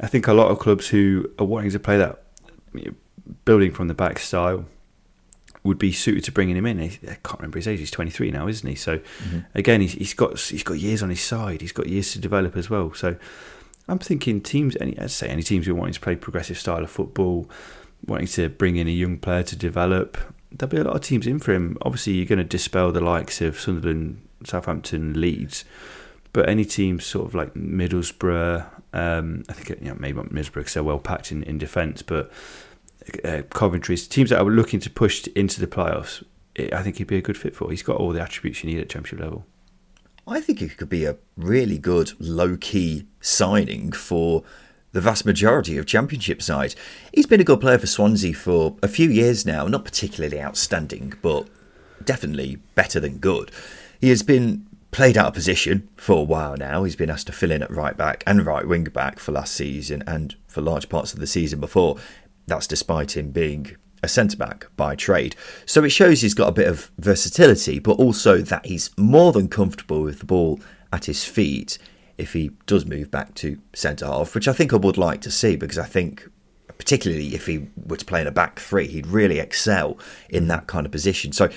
[0.00, 2.22] I think a lot of clubs who are wanting to play that
[3.44, 4.66] building from the back style
[5.64, 6.80] would be suited to bringing him in.
[6.80, 7.80] I can't remember his age.
[7.80, 8.74] He's 23 now, isn't he?
[8.74, 9.40] So mm-hmm.
[9.54, 11.60] again, he's, he's got he's got years on his side.
[11.60, 12.94] He's got years to develop as well.
[12.94, 13.16] So
[13.88, 16.82] I'm thinking teams, any I'd say any teams who are wanting to play progressive style
[16.82, 17.50] of football,
[18.06, 20.16] wanting to bring in a young player to develop.
[20.50, 21.76] There'll be a lot of teams in for him.
[21.82, 25.64] Obviously, you're going to dispel the likes of Sunderland, Southampton, Leeds
[26.32, 30.74] but any teams sort of like Middlesbrough, um, I think you know, maybe Middlesbrough because
[30.74, 32.30] they're well packed in, in defence, but
[33.24, 36.22] uh, Coventry's teams that are looking to push into the playoffs,
[36.54, 37.70] it, I think he'd be a good fit for.
[37.70, 39.46] He's got all the attributes you need at Championship level.
[40.26, 44.44] I think it could be a really good low key signing for
[44.92, 46.76] the vast majority of championship sides.
[47.12, 51.14] He's been a good player for Swansea for a few years now, not particularly outstanding,
[51.22, 51.46] but
[52.04, 53.50] definitely better than good.
[54.00, 56.84] He has been played out of position for a while now.
[56.84, 59.54] He's been asked to fill in at right back and right wing back for last
[59.54, 61.96] season and for large parts of the season before.
[62.46, 65.36] That's despite him being a centre back by trade.
[65.66, 69.48] So it shows he's got a bit of versatility, but also that he's more than
[69.48, 70.60] comfortable with the ball
[70.92, 71.78] at his feet
[72.16, 75.30] if he does move back to centre half, which I think I would like to
[75.30, 76.28] see because I think
[76.78, 79.98] particularly if he were to play in a back three, he'd really excel
[80.28, 81.32] in that kind of position.
[81.32, 81.48] So,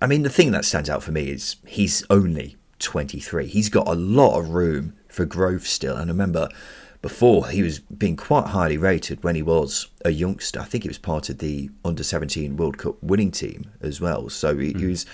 [0.00, 3.46] I mean, the thing that stands out for me is he's only 23.
[3.46, 5.96] He's got a lot of room for growth still.
[5.96, 6.48] And I remember,
[7.02, 10.60] before he was being quite highly rated when he was a youngster.
[10.60, 14.28] I think he was part of the under 17 World Cup winning team as well.
[14.28, 14.80] So he, mm.
[14.80, 15.06] he, was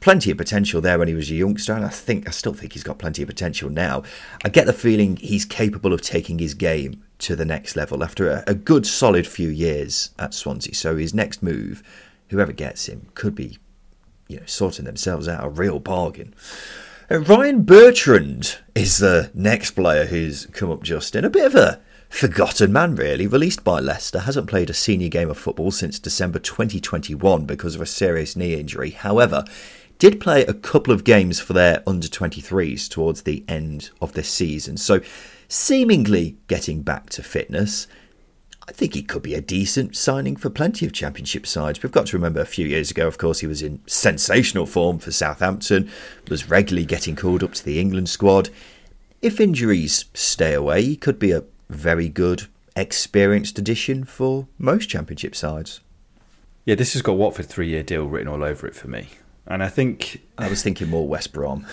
[0.00, 2.74] plenty of potential there when he was a youngster, and I think I still think
[2.74, 4.02] he's got plenty of potential now.
[4.44, 8.28] I get the feeling he's capable of taking his game to the next level after
[8.28, 10.74] a, a good solid few years at Swansea.
[10.74, 11.82] So his next move,
[12.28, 13.58] whoever gets him, could be
[14.28, 16.34] you know, sorting themselves out a real bargain.
[17.10, 21.80] Uh, Ryan Bertrand is the next player who's come up Justin a bit of a
[22.08, 23.26] forgotten man, really.
[23.26, 27.80] Released by Leicester, hasn't played a senior game of football since December 2021 because of
[27.80, 28.90] a serious knee injury.
[28.90, 29.44] However,
[29.98, 34.28] did play a couple of games for their under 23s towards the end of this
[34.28, 35.00] season, so
[35.48, 37.86] seemingly getting back to fitness.
[38.66, 41.82] I think he could be a decent signing for plenty of championship sides.
[41.82, 44.98] We've got to remember a few years ago, of course, he was in sensational form
[44.98, 45.90] for Southampton,
[46.28, 48.48] was regularly getting called up to the England squad.
[49.20, 55.36] If injuries stay away, he could be a very good, experienced addition for most championship
[55.36, 55.80] sides.
[56.64, 59.10] Yeah, this has got Watford three year deal written all over it for me.
[59.46, 60.22] And I think.
[60.38, 61.66] I was thinking more West Brom.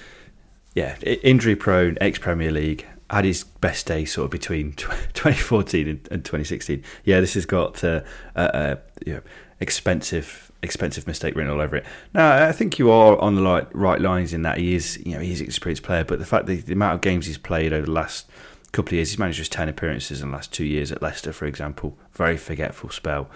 [0.74, 6.24] yeah, injury prone, ex Premier League had his best day sort of between 2014 and,
[6.24, 6.82] 2016.
[7.04, 8.02] Yeah, this has got uh,
[8.34, 9.22] a, you know,
[9.60, 11.84] expensive expensive mistake written all over it.
[12.14, 15.12] Now, I think you are on the right, right lines in that he is, you
[15.12, 17.74] know, he's an experienced player, but the fact that the amount of games he's played
[17.74, 18.26] over the last
[18.72, 21.34] couple of years, he's managed just 10 appearances in the last two years at Leicester,
[21.34, 23.28] for example, very forgetful spell.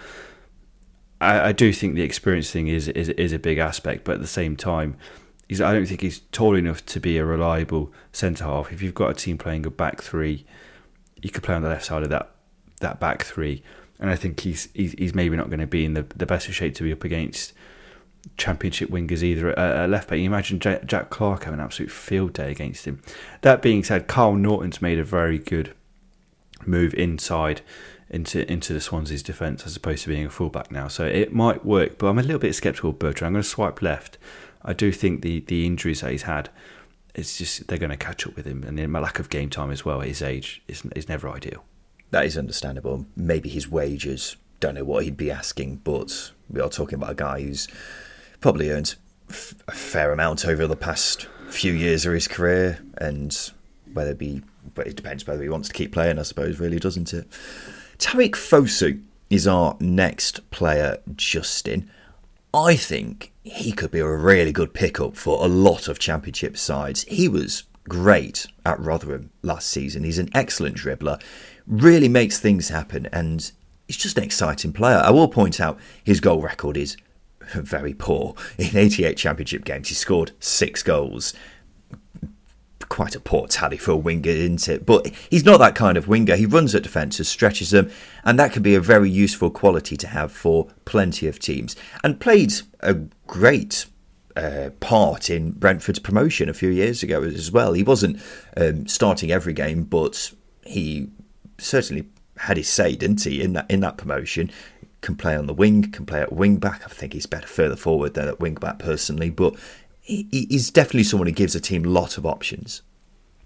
[1.21, 4.21] I, I do think the experience thing is, is is a big aspect, but at
[4.21, 4.97] the same time,
[5.49, 8.71] he's I don't think he's tall enough to be a reliable centre half.
[8.71, 10.45] If you've got a team playing a back three,
[11.21, 12.31] you could play on the left side of that
[12.79, 13.61] that back three,
[13.99, 16.47] and I think he's he's, he's maybe not going to be in the the best
[16.47, 17.51] of shape to be up against
[18.37, 20.19] championship wingers either at, left back.
[20.19, 23.01] You imagine Jack, Jack Clarke having an absolute field day against him.
[23.41, 25.73] That being said, Kyle Naughton's made a very good
[26.65, 27.61] move inside
[28.09, 30.87] into into the Swansea's defence as opposed to being a fullback now.
[30.87, 33.27] So it might work, but I'm a little bit sceptical of Bertrand.
[33.27, 34.17] I'm going to swipe left.
[34.63, 36.49] I do think the the injuries that he's had,
[37.15, 39.49] it's just they're going to catch up with him, and then my lack of game
[39.49, 41.63] time as well at his age is is never ideal.
[42.11, 43.05] That is understandable.
[43.15, 47.15] Maybe his wages don't know what he'd be asking, but we are talking about a
[47.15, 47.67] guy who's
[48.41, 48.95] probably earned
[49.29, 53.51] f- a fair amount over the past few years of his career, and
[53.93, 54.41] whether it be,
[54.75, 57.27] but it depends whether he wants to keep playing, I suppose, really, doesn't it?
[57.97, 61.89] Tariq Fosu is our next player, Justin.
[62.53, 67.03] I think he could be a really good pickup for a lot of championship sides.
[67.03, 70.03] He was great at Rotherham last season.
[70.03, 71.21] He's an excellent dribbler,
[71.67, 73.51] really makes things happen, and
[73.87, 74.97] he's just an exciting player.
[74.97, 76.97] I will point out his goal record is
[77.53, 78.35] very poor.
[78.57, 81.33] In 88 championship games, he scored six goals.
[82.87, 84.85] Quite a poor tally for a winger, isn't it?
[84.85, 86.35] But he's not that kind of winger.
[86.35, 87.91] He runs at defences, stretches them,
[88.23, 91.75] and that can be a very useful quality to have for plenty of teams.
[92.03, 92.95] And played a
[93.27, 93.85] great
[94.35, 97.73] uh, part in Brentford's promotion a few years ago as well.
[97.73, 98.21] He wasn't
[98.55, 100.31] um, starting every game, but
[100.65, 101.09] he
[101.57, 104.49] certainly had his say, didn't he, in that in that promotion?
[105.01, 106.83] Can play on the wing, can play at wing back.
[106.85, 109.55] I think he's better further forward than at wing back personally, but
[110.09, 112.81] he's definitely someone who gives a team a lot of options.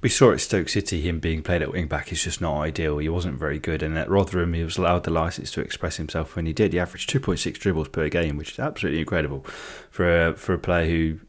[0.02, 2.97] We saw at Stoke City him being played at wing back is just not ideal.
[2.97, 6.36] He wasn't very good, and at Rotherham he was allowed the license to express himself
[6.36, 6.73] when he did.
[6.73, 9.45] He averaged two point six dribbles per game, which is absolutely incredible
[9.89, 11.19] for a, for a player who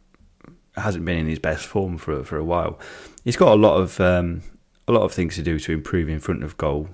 [0.77, 2.79] hasn't been in his best form for for a while.
[3.25, 4.43] He's got a lot of um,
[4.89, 6.89] a lot of things to do to improve in front of goal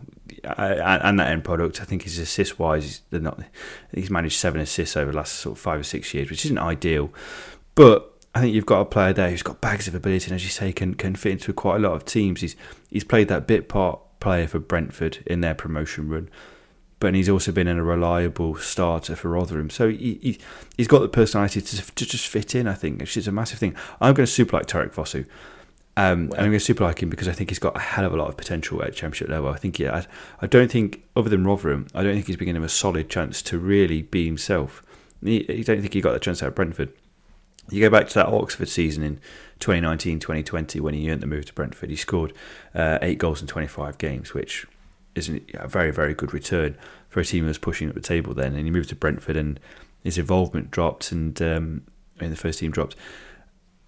[0.45, 1.81] and that end product.
[1.81, 3.41] I think his assist wise, they're not.
[3.95, 6.59] He's managed seven assists over the last sort of five or six years, which isn't
[6.59, 7.13] ideal.
[7.75, 10.45] But I think you've got a player there who's got bags of ability, and as
[10.45, 12.41] you say, can can fit into quite a lot of teams.
[12.41, 12.57] He's
[12.89, 16.29] he's played that bit part player for Brentford in their promotion run,
[17.01, 19.71] but he's also been a reliable starter for Rotherham.
[19.71, 20.39] So he, he
[20.79, 22.69] has got the personality to, to just fit in.
[22.69, 23.75] I think is a massive thing.
[24.01, 25.27] I'm going to super like Tariqe Fosu.
[25.97, 28.05] Um, and I'm going to super like him because I think he's got a hell
[28.05, 29.51] of a lot of potential at championship level.
[29.51, 30.07] I think yeah, I,
[30.41, 33.43] I don't think other than Rotherham, I don't think he's been given a solid chance
[33.43, 34.83] to really be himself.
[35.23, 36.93] He, I don't think he got the chance at Brentford.
[37.71, 39.21] You go back to that Oxford season in
[39.61, 41.91] 2019-2020 when he earned the move to Brentford.
[41.91, 42.33] He scored
[42.75, 44.67] uh, eight goals in 25 games, which
[45.15, 46.77] is a very very good return
[47.09, 48.55] for a team that was pushing at the table then.
[48.55, 49.61] And he moved to Brentford, and
[50.03, 51.83] his involvement dropped, and um,
[52.19, 52.97] the first team dropped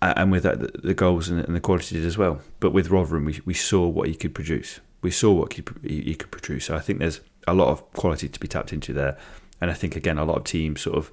[0.02, 2.40] and with that, the goals and the quality did as well.
[2.58, 4.80] But with Rotherham, we, we saw what he could produce.
[5.00, 6.66] We saw what he could produce.
[6.66, 9.16] So I think there's a lot of quality to be tapped into there.
[9.60, 11.12] And I think, again, a lot of teams sort of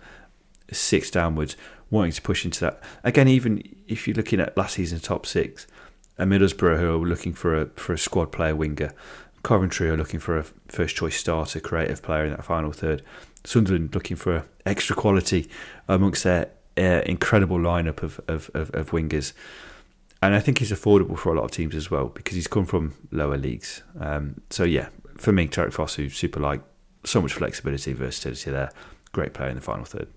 [0.71, 1.55] six downwards
[1.89, 2.82] wanting to push into that.
[3.04, 5.67] Again, even if you're looking at last season's top six,
[6.17, 8.91] a Middlesbrough who are looking for a, for a squad player winger,
[9.43, 13.02] Coventry are looking for a first choice starter, creative player in that final third,
[13.45, 15.49] Sunderland looking for extra quality
[15.88, 19.34] amongst their uh, incredible lineup of, of, of, of, wingers.
[20.21, 22.65] And I think he's affordable for a lot of teams as well because he's come
[22.65, 23.84] from lower leagues.
[23.99, 26.62] Um, so, yeah, for me, Tariqe Fosu, super like,
[27.06, 28.71] so much flexibility, versatility there.
[29.13, 30.10] Great player in the final third.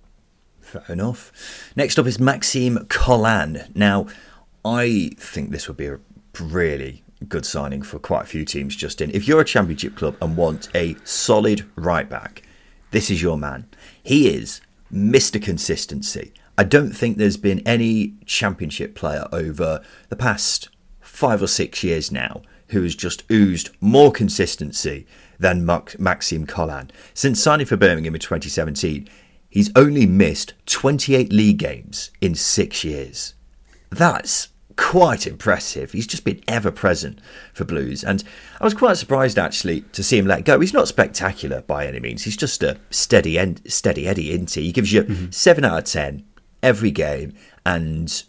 [0.63, 1.73] Fair enough.
[1.77, 3.65] Next up is Maxime Colin.
[3.75, 4.07] Now,
[4.65, 5.99] I think this would be a
[6.41, 9.11] really good signing for quite a few teams, Justin.
[9.13, 12.43] If you're a championship club and want a solid right back,
[12.91, 13.67] this is your man.
[14.03, 14.61] He is
[14.93, 15.43] Mr.
[15.43, 16.33] Consistency.
[16.57, 20.69] I don't think there's been any championship player over the past
[21.01, 25.07] five or six years now who has just oozed more consistency
[25.39, 25.67] than
[25.99, 26.91] Maxime Colin.
[27.15, 29.09] Since signing for Birmingham in 2017,
[29.53, 33.35] he's only missed 28 league games in six years.
[33.91, 35.93] That's quite impressive.
[35.93, 37.21] He's just been ever present
[37.53, 38.25] for Blues, and
[38.61, 40.59] I was quite surprised actually to see him let go.
[40.59, 42.25] He's not spectacular by any means.
[42.25, 44.63] He's just a steady end, steady Eddie, isn't he?
[44.63, 45.31] He gives you mm-hmm.
[45.31, 46.25] seven out of ten
[46.63, 47.35] every game,
[47.67, 48.23] and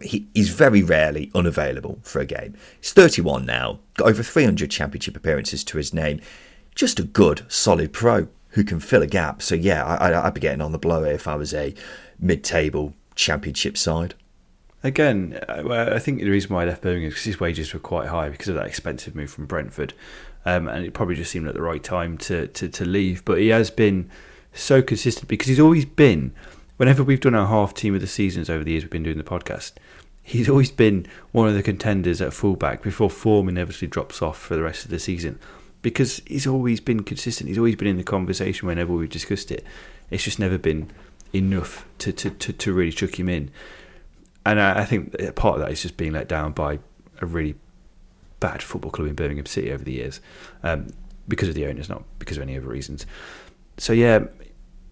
[0.00, 2.54] he, he's very rarely unavailable for a game.
[2.80, 6.20] He's 31 now, got over 300 championship appearances to his name.
[6.76, 9.42] Just a good, solid pro who can fill a gap.
[9.42, 11.74] So yeah, I, would be getting on the blower if I was a
[12.18, 14.14] mid-table championship side.
[14.84, 18.08] Again, I think the reason why I left Birmingham is because his wages were quite
[18.08, 19.94] high because of that expensive move from Brentford,
[20.44, 23.24] um, and it probably just seemed at the right time to, to, to leave.
[23.24, 24.10] But he has been
[24.52, 26.34] so consistent because he's always been
[26.76, 29.18] whenever we've done our half team of the seasons over the years we've been doing
[29.18, 29.72] the podcast,
[30.20, 34.56] he's always been one of the contenders at fullback before form inevitably drops off for
[34.56, 35.38] the rest of the season.
[35.82, 37.48] Because he's always been consistent.
[37.48, 39.64] He's always been in the conversation whenever we've discussed it.
[40.10, 40.90] It's just never been
[41.32, 43.50] enough to, to, to, to really chuck him in.
[44.46, 46.78] And I, I think part of that is just being let down by
[47.20, 47.56] a really
[48.40, 50.20] bad football club in Birmingham City over the years.
[50.62, 50.88] Um,
[51.28, 53.06] because of the owners, not because of any other reasons.
[53.78, 54.24] So yeah,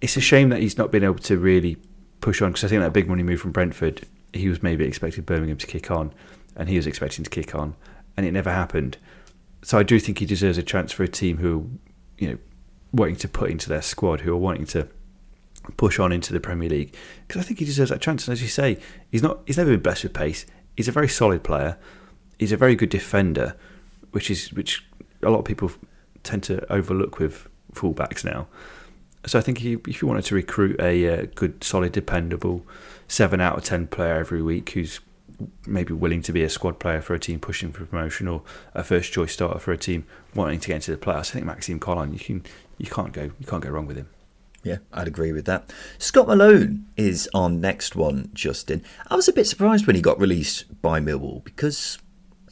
[0.01, 1.77] it's a shame that he's not been able to really
[2.21, 5.25] push on because I think that big money move from Brentford, he was maybe expecting
[5.25, 6.13] Birmingham to kick on,
[6.57, 7.75] and he was expecting to kick on,
[8.17, 8.97] and it never happened.
[9.63, 11.71] So I do think he deserves a chance for a team who,
[12.19, 12.39] you know,
[12.93, 14.89] wanting to put into their squad, who are wanting to
[15.77, 16.95] push on into the Premier League,
[17.27, 18.27] because I think he deserves that chance.
[18.27, 18.79] And as you say,
[19.11, 20.47] he's not, he's never been blessed with pace.
[20.77, 21.77] He's a very solid player.
[22.39, 23.55] He's a very good defender,
[24.13, 24.85] which is which
[25.23, 25.71] a lot of people
[26.23, 28.47] tend to overlook with fullbacks now.
[29.27, 32.65] So I think if you, if you wanted to recruit a uh, good, solid, dependable
[33.09, 35.01] seven out of ten player every week who's
[35.67, 38.43] maybe willing to be a squad player for a team pushing for promotion or
[38.75, 41.47] a first choice starter for a team wanting to get into the playoffs, I think
[41.47, 42.45] Maxime Colin, you can
[42.79, 44.09] you can't go you can't go wrong with him.
[44.63, 45.73] Yeah, I'd agree with that.
[45.99, 48.85] Scott Malone is our next one, Justin.
[49.09, 51.99] I was a bit surprised when he got released by Millwall because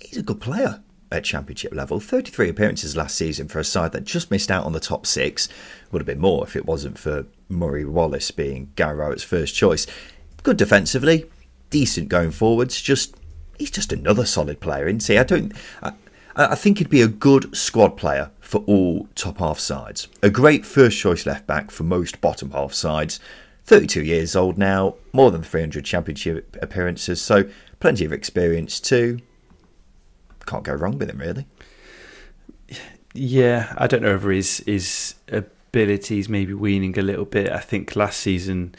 [0.00, 0.82] he's a good player
[1.12, 2.00] at championship level.
[2.00, 5.48] 33 appearances last season for a side that just missed out on the top six.
[5.90, 9.86] Would have been more if it wasn't for Murray Wallace being Gary Rowett's first choice.
[10.42, 11.26] Good defensively,
[11.70, 12.80] decent going forwards.
[12.80, 13.16] Just
[13.58, 15.18] he's just another solid player, isn't he?
[15.18, 15.52] I don't.
[15.82, 15.92] I,
[16.36, 20.08] I think he'd be a good squad player for all top half sides.
[20.22, 23.20] A great first choice left back for most bottom half sides.
[23.64, 27.44] 32 years old now, more than 300 championship appearances, so
[27.80, 29.20] plenty of experience too
[30.48, 31.46] can't go wrong with him, really.
[33.14, 37.52] Yeah, I don't know if his his abilities maybe weaning a little bit.
[37.52, 38.74] I think last season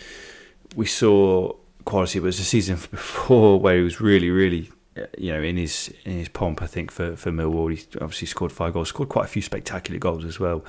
[0.75, 1.53] we saw
[1.89, 2.19] quality.
[2.19, 5.57] but It was the season before where he was really, really, uh, you know, in
[5.57, 6.61] his in his pomp.
[6.61, 9.99] I think for for Millwall, he obviously scored five goals, scored quite a few spectacular
[9.99, 10.63] goals as well.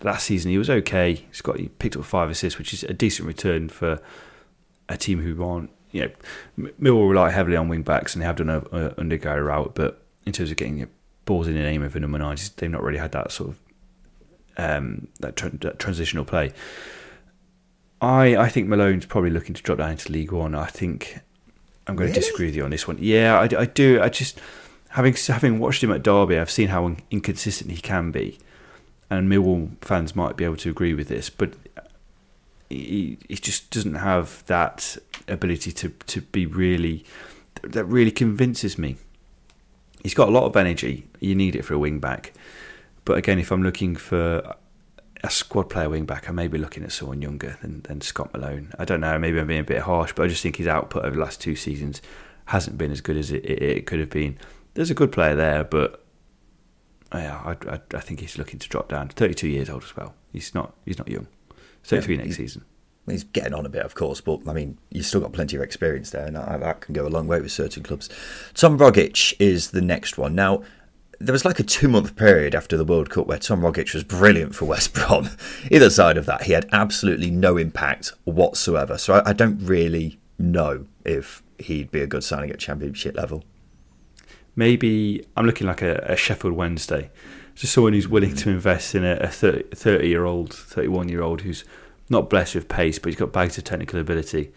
[0.00, 1.14] That season he was okay.
[1.14, 4.00] He's got he picked up five assists, which is a decent return for
[4.88, 5.70] a team who aren't.
[5.92, 6.12] You
[6.58, 9.40] know, Millwall rely heavily on wing backs and they have done a, a under Gary
[9.40, 10.86] Rowett, but in terms of getting
[11.26, 12.38] balls in the name of a number nine.
[12.56, 13.60] They've not really had that sort of
[14.56, 16.52] um, that, tra- that, transitional play.
[18.00, 20.54] I I think Malone's probably looking to drop down into League One.
[20.54, 21.20] I think
[21.86, 22.14] I'm going really?
[22.14, 22.98] to disagree with you on this one.
[23.00, 24.00] Yeah, I, I do.
[24.00, 24.40] I just
[24.90, 28.38] having having watched him at Derby, I've seen how inconsistent he can be,
[29.10, 31.54] and Millwall fans might be able to agree with this, but.
[32.68, 34.96] He, he just doesn't have that
[35.28, 37.04] ability to, to be really
[37.62, 38.96] that really convinces me
[40.06, 41.04] he's got a lot of energy.
[41.18, 42.32] You need it for a wing back.
[43.04, 44.54] But again, if I'm looking for
[45.26, 48.32] a squad player wing back, I may be looking at someone younger than, than Scott
[48.32, 48.72] Malone.
[48.78, 49.18] I don't know.
[49.18, 51.40] Maybe I'm being a bit harsh, but I just think his output over the last
[51.40, 52.00] two seasons
[52.46, 54.38] hasn't been as good as it, it, it could have been.
[54.74, 56.04] There's a good player there, but
[57.12, 59.08] yeah, I, I, I, think he's looking to drop down.
[59.08, 60.14] 32 years old as well.
[60.32, 60.74] He's not.
[60.84, 61.26] He's not young.
[61.84, 62.64] 33 yeah, next season
[63.12, 65.62] he's getting on a bit, of course, but I mean, you've still got plenty of
[65.62, 68.08] experience there, and that, that can go a long way with certain clubs.
[68.54, 70.34] Tom Rogic is the next one.
[70.34, 70.62] Now,
[71.18, 74.04] there was like a two month period after the World Cup where Tom Rogic was
[74.04, 75.30] brilliant for West Brom.
[75.70, 78.98] Either side of that, he had absolutely no impact whatsoever.
[78.98, 83.44] So I, I don't really know if he'd be a good signing at Championship level.
[84.54, 87.10] Maybe I'm looking like a, a Sheffield Wednesday,
[87.54, 91.42] just someone who's willing to invest in a, a 30 year old, 31 year old
[91.42, 91.64] who's
[92.08, 94.52] not blessed with pace, but he's got bags of technical ability.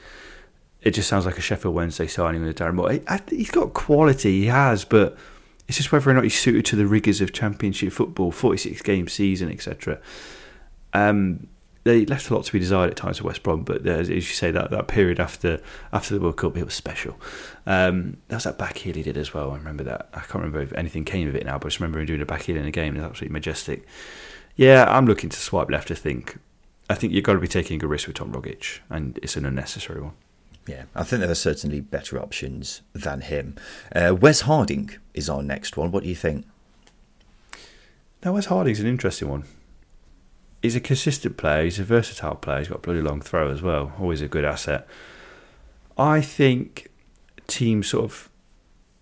[0.82, 3.00] It just sounds like a Sheffield Wednesday signing with a Darren Moore.
[3.30, 5.18] He's got quality, he has, but
[5.70, 9.08] it's just whether or not he's suited to the rigours of Championship football, 46 game
[9.08, 10.00] season, etc.
[10.94, 11.48] Um,
[11.84, 14.20] they left a lot to be desired at times at West Brom, but as you
[14.22, 15.62] say, that, that period after
[15.94, 17.20] after the World Cup, it was special.
[17.68, 19.52] Um, that was that back heel he did as well.
[19.52, 20.10] I remember that.
[20.12, 22.22] I can't remember if anything came of it now, but I just remember him doing
[22.22, 22.96] a back heel in a game.
[22.96, 23.86] It was absolutely majestic.
[24.56, 26.40] Yeah, I'm looking to swipe left, I think.
[26.90, 29.46] I think you've got to be taking a risk with Tom Rogic, and it's an
[29.46, 30.14] unnecessary one.
[30.70, 33.56] Yeah, I think there are certainly better options than him.
[33.92, 35.92] Uh, Wes Harding is our next one.
[35.92, 36.46] What do you think?
[38.24, 39.46] Now, Wes Harding's an interesting one.
[40.62, 41.64] He's a consistent player.
[41.64, 42.60] He's a versatile player.
[42.60, 43.94] He's got a bloody long throw as well.
[44.00, 44.88] Always a good asset.
[45.98, 46.90] I think
[47.48, 48.30] teams sort of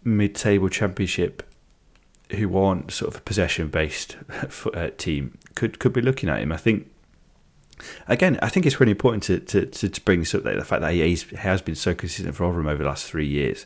[0.06, 1.44] mid-table championship
[2.32, 4.16] who want sort of a possession-based
[4.74, 6.54] uh, team could could be looking at him.
[6.54, 6.90] I think
[8.08, 10.82] again, I think it's really important to, to, to, to bring this up the fact
[10.82, 13.66] that he has been so consistent for Rotherham over the last three years.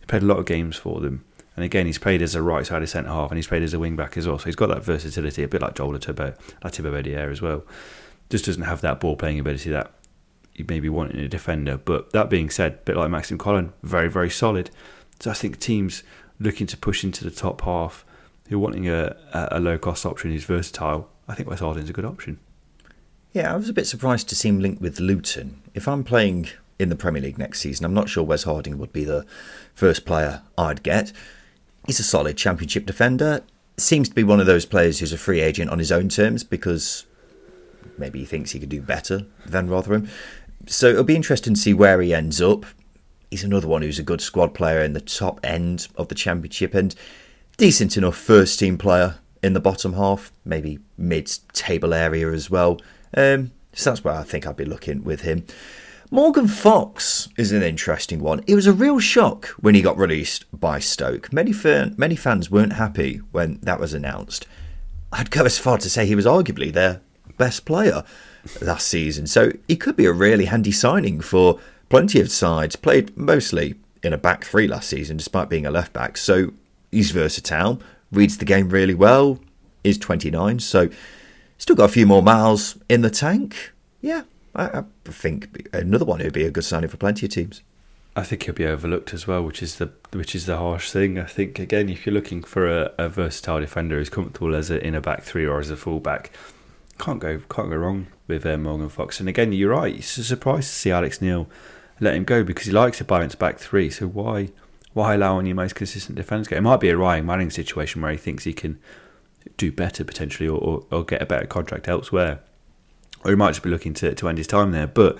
[0.00, 1.24] He played a lot of games for them.
[1.56, 3.78] And again, he's played as a right sided centre half and he's played as a
[3.78, 4.38] wing back as well.
[4.38, 7.64] So he's got that versatility, a bit like Joel Latibo, Latibeaudiere as well.
[8.28, 9.92] Just doesn't have that ball playing ability that
[10.54, 11.76] you maybe want in a defender.
[11.76, 14.70] But that being said, a bit like Maxime Colin, very, very solid.
[15.20, 16.02] So I think teams
[16.40, 18.04] looking to push into the top half
[18.48, 21.92] who are wanting a, a low cost option who's versatile, I think Wes Harding's a
[21.92, 22.40] good option.
[23.34, 25.60] Yeah, I was a bit surprised to see him linked with Luton.
[25.74, 28.92] If I'm playing in the Premier League next season, I'm not sure Wes Harding would
[28.92, 29.26] be the
[29.74, 31.12] first player I'd get.
[31.84, 33.42] He's a solid Championship defender.
[33.76, 36.44] seems to be one of those players who's a free agent on his own terms
[36.44, 37.06] because
[37.98, 40.08] maybe he thinks he could do better than Rotherham.
[40.68, 42.64] So it'll be interesting to see where he ends up.
[43.32, 46.72] He's another one who's a good squad player in the top end of the championship
[46.72, 46.94] and
[47.56, 52.80] decent enough first team player in the bottom half, maybe mid table area as well.
[53.16, 55.44] Um, so that's where I think I'd be looking with him.
[56.10, 58.44] Morgan Fox is an interesting one.
[58.46, 61.32] It was a real shock when he got released by Stoke.
[61.32, 64.46] Many, fan, many fans weren't happy when that was announced.
[65.12, 67.00] I'd go as far to say he was arguably their
[67.38, 68.04] best player
[68.60, 71.58] last season, so he could be a really handy signing for
[71.88, 72.76] plenty of sides.
[72.76, 76.52] Played mostly in a back three last season, despite being a left back, so
[76.92, 77.80] he's versatile,
[78.12, 79.40] reads the game really well,
[79.82, 80.88] is 29, so
[81.64, 83.72] still got a few more miles in the tank.
[84.02, 87.62] Yeah, I, I think another one who'd be a good signing for plenty of teams.
[88.14, 91.18] I think he'll be overlooked as well, which is the which is the harsh thing.
[91.18, 94.86] I think again, if you're looking for a, a versatile defender who's comfortable as a
[94.86, 96.30] in a back three or as a fullback,
[96.98, 99.18] can't go can't go wrong with uh, Morgan Fox.
[99.18, 99.96] And again, you're right.
[99.96, 101.48] It's a surprise to see Alex Neil
[101.98, 103.88] let him go because he likes a balanced back three.
[103.88, 104.50] So why
[104.92, 108.12] why allow on your most consistent defence It might be a Ryan Manning situation where
[108.12, 108.78] he thinks he can
[109.56, 112.40] do better potentially or, or, or get a better contract elsewhere
[113.24, 114.86] or he might just be looking to, to end his time there.
[114.86, 115.18] But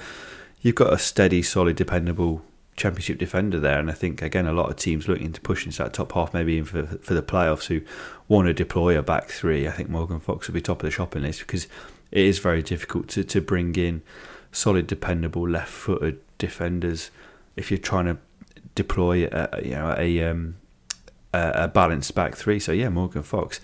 [0.60, 2.42] you've got a steady, solid, dependable
[2.76, 5.78] championship defender there, and I think again a lot of teams looking to push into
[5.78, 7.80] that top half, maybe even for for the playoffs, who
[8.28, 9.66] want to deploy a back three.
[9.66, 11.66] I think Morgan Fox will be top of the shopping list because
[12.12, 14.02] it is very difficult to to bring in
[14.52, 17.10] solid, dependable left-footed defenders
[17.56, 18.18] if you're trying to
[18.74, 20.56] deploy a, you know a um,
[21.32, 22.60] a balanced back three.
[22.60, 23.60] So yeah, Morgan Fox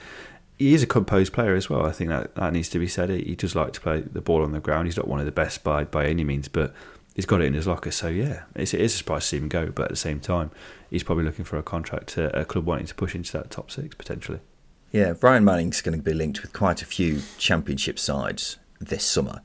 [0.60, 1.86] he is a composed player as well.
[1.86, 3.08] I think that, that needs to be said.
[3.08, 4.86] He does like to play the ball on the ground.
[4.86, 6.74] He's not one of the best by by any means, but
[7.14, 7.90] he's got it in his locker.
[7.90, 9.70] So yeah, it's, it is a surprise to see him go.
[9.70, 10.50] But at the same time,
[10.90, 13.94] he's probably looking for a contract, a club wanting to push into that top six
[13.94, 14.40] potentially.
[14.92, 19.40] Yeah, Ryan Manning's going to be linked with quite a few championship sides this summer.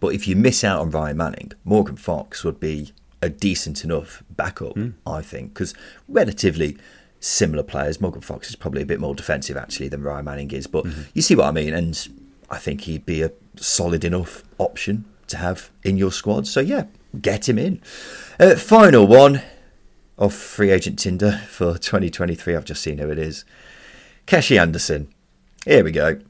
[0.00, 4.24] But if you miss out on Ryan Manning, Morgan Fox would be a decent enough
[4.30, 4.94] backup, mm.
[5.06, 5.74] I think, because
[6.08, 6.76] relatively
[7.24, 8.00] similar players.
[8.00, 11.02] Morgan Fox is probably a bit more defensive actually than Ryan Manning is, but mm-hmm.
[11.14, 11.72] you see what I mean.
[11.72, 12.08] And
[12.50, 16.46] I think he'd be a solid enough option to have in your squad.
[16.46, 16.84] So yeah,
[17.20, 17.80] get him in.
[18.38, 19.42] Uh, final one
[20.18, 22.54] of free agent Tinder for 2023.
[22.54, 23.44] I've just seen who it is.
[24.26, 25.08] Keshi Anderson.
[25.64, 26.20] Here we go.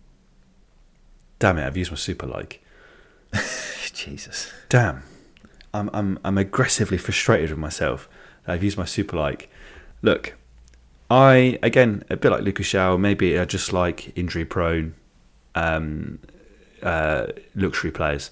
[1.41, 1.67] Damn it!
[1.67, 2.65] I've used my super like.
[3.93, 4.53] Jesus.
[4.69, 5.03] Damn.
[5.73, 8.09] I'm I'm I'm aggressively frustrated with myself.
[8.47, 9.51] I've used my super like.
[10.03, 10.35] Look,
[11.11, 14.95] I again a bit like Lucas João, maybe I just like injury prone
[15.55, 16.19] um,
[16.83, 18.31] uh, luxury players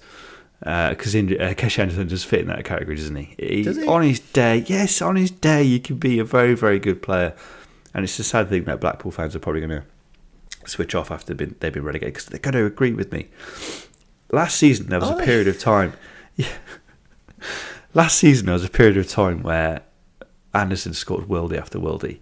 [0.59, 3.35] because uh, uh, Keshi Anderson does fit in that category, doesn't he?
[3.37, 3.63] he?
[3.63, 3.85] Does he?
[3.85, 7.35] On his day, yes, on his day, you can be a very very good player,
[7.93, 11.33] and it's a sad thing that Blackpool fans are probably going to switch off after
[11.33, 13.27] they've been, they've been relegated because they're going to agree with me.
[14.31, 15.93] Last season there was a period of time.
[16.35, 16.47] Yeah,
[17.93, 19.81] last season there was a period of time where
[20.53, 22.19] Anderson scored worldie after worldie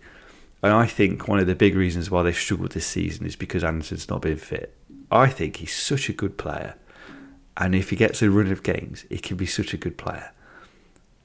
[0.64, 3.64] and I think one of the big reasons why they've struggled this season is because
[3.64, 4.76] Anderson's not been fit.
[5.12, 6.76] I think he's such a good player.
[7.58, 10.32] And if he gets a run of games, he can be such a good player.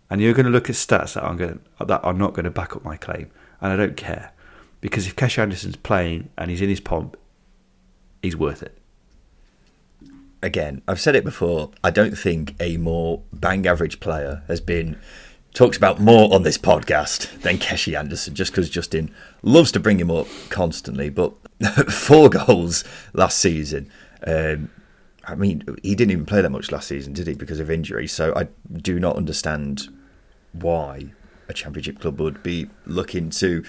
[0.08, 2.44] And you're going to look at stats that, I'm going to, that are not going
[2.44, 3.30] to back up my claim.
[3.60, 4.32] And I don't care.
[4.80, 7.16] Because if Keshi Anderson's playing and he's in his pomp,
[8.22, 8.78] he's worth it.
[10.42, 11.70] Again, I've said it before.
[11.82, 14.98] I don't think a more bang average player has been
[15.56, 19.10] talks about more on this podcast than Keshi Anderson, just because Justin
[19.42, 21.08] loves to bring him up constantly.
[21.08, 21.32] But
[21.90, 22.84] four goals
[23.14, 23.90] last season.
[24.26, 24.70] Um,
[25.24, 28.06] I mean, he didn't even play that much last season, did he, because of injury?
[28.06, 29.88] So I do not understand
[30.52, 31.06] why
[31.48, 33.64] a championship club would be looking to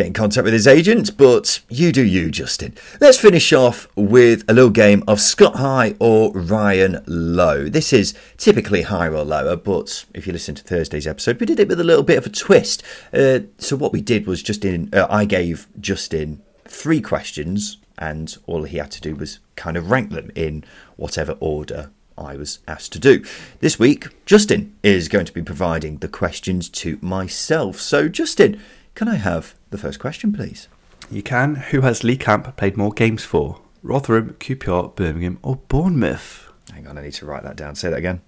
[0.00, 2.74] get in contact with his agent, but you do you, Justin.
[3.02, 7.68] Let's finish off with a little game of Scott High or Ryan Low.
[7.68, 11.60] This is typically higher or lower, but if you listen to Thursday's episode, we did
[11.60, 12.82] it with a little bit of a twist.
[13.12, 18.62] Uh, so what we did was Justin, uh, I gave Justin three questions, and all
[18.62, 20.64] he had to do was kind of rank them in
[20.96, 23.22] whatever order I was asked to do.
[23.60, 27.78] This week, Justin is going to be providing the questions to myself.
[27.80, 28.58] So, Justin,
[28.94, 30.68] can I have the first question, please?
[31.10, 31.56] You can.
[31.56, 33.60] Who has Lee Camp played more games for?
[33.82, 36.52] Rotherham, QPR, Birmingham, or Bournemouth?
[36.72, 37.74] Hang on, I need to write that down.
[37.74, 38.20] Say that again.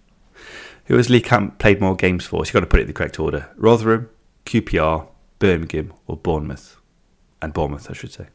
[0.86, 2.44] Who has Lee Camp played more games for?
[2.44, 3.50] So you've got to put it in the correct order.
[3.56, 4.08] Rotherham,
[4.46, 5.08] QPR,
[5.38, 6.76] Birmingham, or Bournemouth?
[7.40, 8.26] And Bournemouth, I should say.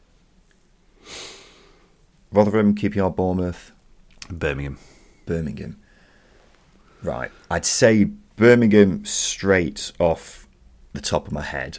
[2.32, 3.72] Rotherham, QPR, Bournemouth.
[4.30, 4.78] Birmingham.
[5.26, 5.78] Birmingham.
[7.02, 7.30] Right.
[7.50, 8.04] I'd say
[8.36, 10.46] Birmingham straight off
[10.92, 11.78] the top of my head.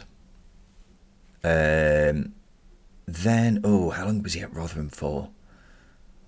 [1.42, 2.32] Um,
[3.06, 5.30] Then, oh, how long was he at Rotherham for?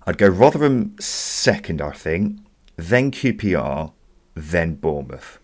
[0.05, 2.39] I'd go Rotherham second, I think.
[2.75, 3.93] Then QPR,
[4.35, 5.39] then Bournemouth.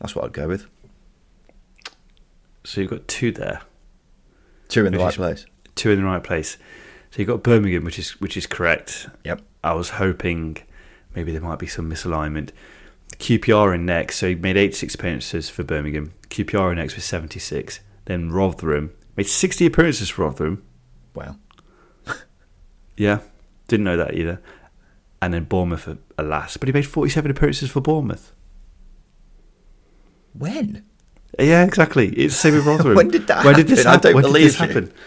[0.00, 0.66] That's what I'd go with.
[2.64, 3.60] So you've got two there,
[4.68, 5.46] Two in the right is- place.
[5.74, 6.56] two in the right place.
[7.10, 9.08] So you've got Birmingham, which is which is correct.
[9.24, 9.42] Yep.
[9.62, 10.56] I was hoping
[11.14, 12.50] maybe there might be some misalignment.
[13.18, 16.12] QPR in next, so he made 86 appearances for Birmingham.
[16.30, 17.80] QPR in next with 76.
[18.06, 20.62] Then Rotherham made 60 appearances for Rotherham.
[21.14, 21.36] Wow.
[22.96, 23.20] Yeah,
[23.66, 24.40] didn't know that either.
[25.20, 28.32] And then Bournemouth at but he made 47 appearances for Bournemouth.
[30.32, 30.84] When?
[31.38, 32.08] Yeah, exactly.
[32.10, 32.94] It's the same with Rotherham.
[32.96, 33.88] When did that When did this happen?
[33.88, 34.02] I happen?
[34.12, 34.92] don't when believe did this happen?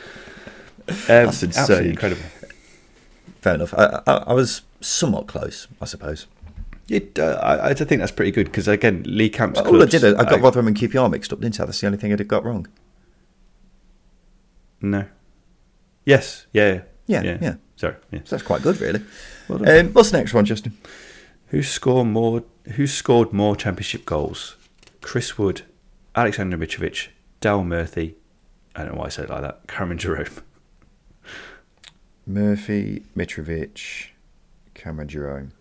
[0.90, 1.62] Um, That's insane.
[1.62, 2.22] absolutely incredible.
[3.42, 3.74] Fair enough.
[3.74, 6.28] I, I, I was somewhat close, I suppose.
[6.90, 10.06] It, uh, I, I think that's pretty good because again, Lee Camp's All I did,
[10.06, 11.66] I got Rotherham and QPR mixed up, didn't I?
[11.66, 12.68] That's the only thing I did got wrong.
[14.82, 15.06] No.
[16.06, 16.46] Yes.
[16.54, 16.82] Yeah.
[17.08, 17.56] Yeah, yeah.
[17.78, 17.96] Sorry.
[18.12, 18.20] Yeah.
[18.26, 19.02] So that's quite good, really.
[19.48, 19.68] Well.
[19.70, 20.78] Um, what's the next one, Justin?
[21.48, 22.44] Who scored more?
[22.76, 24.56] Who scored more championship goals?
[25.02, 25.62] Chris Wood,
[26.16, 27.08] Alexander Mitrovic,
[27.40, 28.16] Dal Murphy.
[28.76, 29.68] I don't know why I said it like that.
[29.68, 30.28] Cameron Jerome.
[32.26, 34.08] Murphy, Mitrovic,
[34.74, 35.52] Cameron Jerome.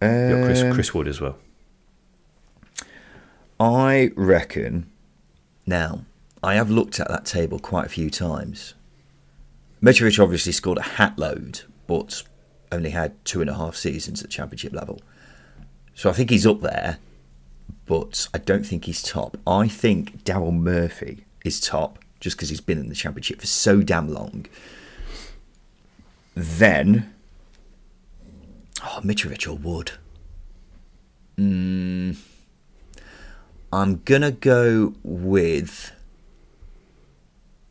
[0.00, 1.38] Got Chris, Um, Chris Wood as well.
[3.58, 4.90] I reckon.
[5.66, 6.04] Now,
[6.42, 8.74] I have looked at that table quite a few times.
[9.82, 12.22] Mitrovic obviously scored a hat load, but
[12.72, 15.00] only had two and a half seasons at championship level.
[15.94, 16.98] So I think he's up there,
[17.86, 19.36] but I don't think he's top.
[19.46, 23.82] I think Daryl Murphy is top just because he's been in the championship for so
[23.82, 24.46] damn long.
[26.34, 27.14] Then,
[28.82, 29.92] oh, Mitrovic or Wood.
[31.38, 32.16] Mm,
[33.72, 35.92] I'm gonna go with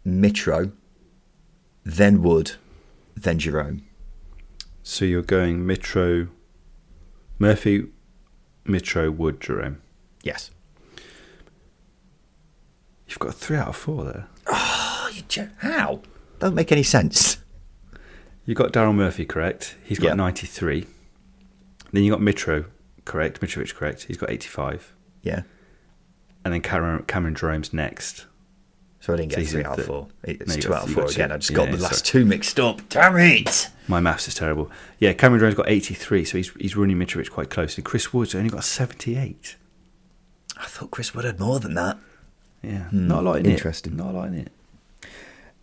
[0.05, 0.71] Mitro,
[1.83, 2.53] then Wood,
[3.15, 3.83] then Jerome.
[4.83, 6.29] So you're going Mitro,
[7.39, 7.87] Murphy,
[8.65, 9.81] Mitro, Wood, Jerome.
[10.23, 10.51] Yes.
[13.07, 14.27] You've got three out of four there.
[14.47, 16.01] Oh, you jo- how?
[16.39, 17.37] Don't make any sense.
[18.45, 19.75] You got Daryl Murphy correct.
[19.83, 20.13] He's got Yeah.
[20.15, 20.85] 93.
[21.91, 22.65] Then you got Mitro
[23.05, 23.41] correct.
[23.41, 24.03] Mitrovic correct.
[24.03, 24.93] He's got 85.
[25.23, 25.43] Yeah.
[26.43, 28.25] And then Cameron, Cameron Jerome's next.
[29.05, 30.07] So I didn't get he's three out of four.
[30.23, 31.31] It's no, two got, out of four again.
[31.31, 32.23] I just Yeah, got the last sorry.
[32.23, 32.89] two mixed up.
[32.89, 33.69] Damn it!
[33.87, 34.71] My maths is terrible.
[34.97, 37.83] Yeah, Cameron Jerome's got 83, so he's he's running Mitrovic quite closely.
[37.83, 39.57] Chris Wood's only got 78.
[40.57, 41.97] I thought Chris Wood had more than that.
[42.63, 43.93] Yeah, not a lot in interesting.
[43.93, 43.97] it.
[43.97, 44.51] Not a lot in it.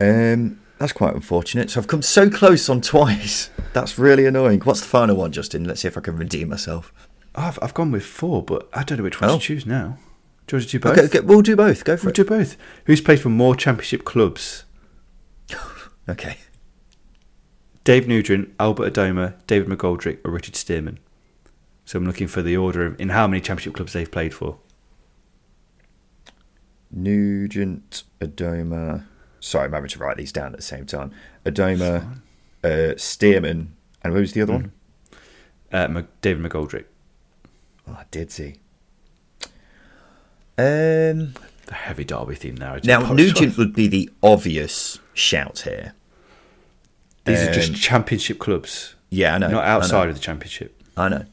[0.01, 1.71] Um, that's quite unfortunate.
[1.71, 3.51] So I've come so close on twice.
[3.73, 4.61] That's really annoying.
[4.61, 5.65] What's the final one, Justin?
[5.65, 6.93] Let's see if I can redeem myself.
[7.35, 9.39] I've, I've gone with four, but I don't know which one Oh.
[9.39, 9.99] to choose now.
[10.47, 10.99] Do you want to do both?
[10.99, 11.85] Okay, okay, we'll do both.
[11.85, 12.17] Go for We'll it.
[12.17, 12.57] do both.
[12.87, 14.65] Who's played for more championship clubs?
[16.09, 16.39] Okay.
[17.85, 20.99] Dave Nugent, Albert Adomah, David McGoldrick, or Richard Stearman?
[21.85, 24.59] So I'm looking for the order of in how many championship clubs they've played for.
[26.91, 29.05] Nugent, Adomah.
[29.41, 31.13] Sorry, I'm having to write these down at the same time.
[31.45, 32.19] Adomah,
[32.65, 33.69] uh, Stearman,
[34.03, 34.73] and who was the other one?
[35.73, 36.85] Uh, David McGoldrick,
[37.89, 38.57] Oh, I did see.
[40.63, 41.35] Um,
[41.67, 42.79] the heavy derby theme there.
[42.81, 43.13] Do now.
[43.13, 45.95] Nugent would be the obvious shout here.
[47.25, 49.49] These are just um, championship clubs, Yeah, I know.
[49.49, 49.77] not I know.
[49.77, 50.81] outside of the championship.
[50.97, 51.25] I know.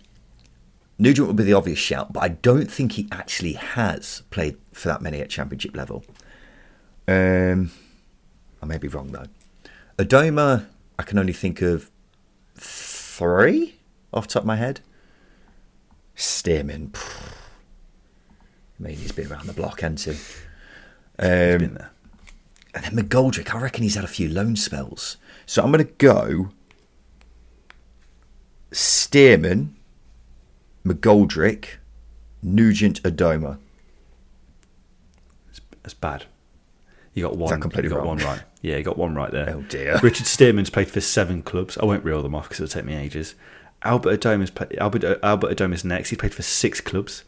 [1.00, 4.88] Nugent would be the obvious shout, but I don't think he actually has played for
[4.90, 6.04] that many at championship level.
[7.08, 7.72] Um,
[8.62, 9.26] I may be wrong though.
[9.98, 10.66] Adomah,
[11.00, 11.90] I can only think of
[12.56, 13.76] three
[14.14, 14.82] off the top of my head.
[16.16, 17.39] Stearman, phew.
[18.80, 20.12] I mean, he's been around the block, hasn't he?
[20.12, 20.42] He's
[21.20, 21.90] Um, been there.
[22.76, 25.18] and then McGoldrick, I reckon he's had a few loan spells.
[25.46, 26.50] So I'm going to go
[28.72, 29.70] Stearman,
[30.86, 31.66] McGoldrick,
[32.42, 33.58] Nugent, Adomah.
[35.84, 36.26] That's bad.
[37.14, 37.60] You got one.
[37.60, 38.18] completely you got wrong?
[38.18, 38.42] one right.
[38.62, 39.50] Yeah, you got one right there.
[39.58, 40.00] Oh, dear.
[40.04, 41.78] Richard Stearman's played for seven clubs.
[41.78, 43.34] I won't reel them off because it'll take me ages.
[43.82, 46.10] Albert Adomah's play, Albert Albert Adomah's next.
[46.10, 47.24] He played for six clubs.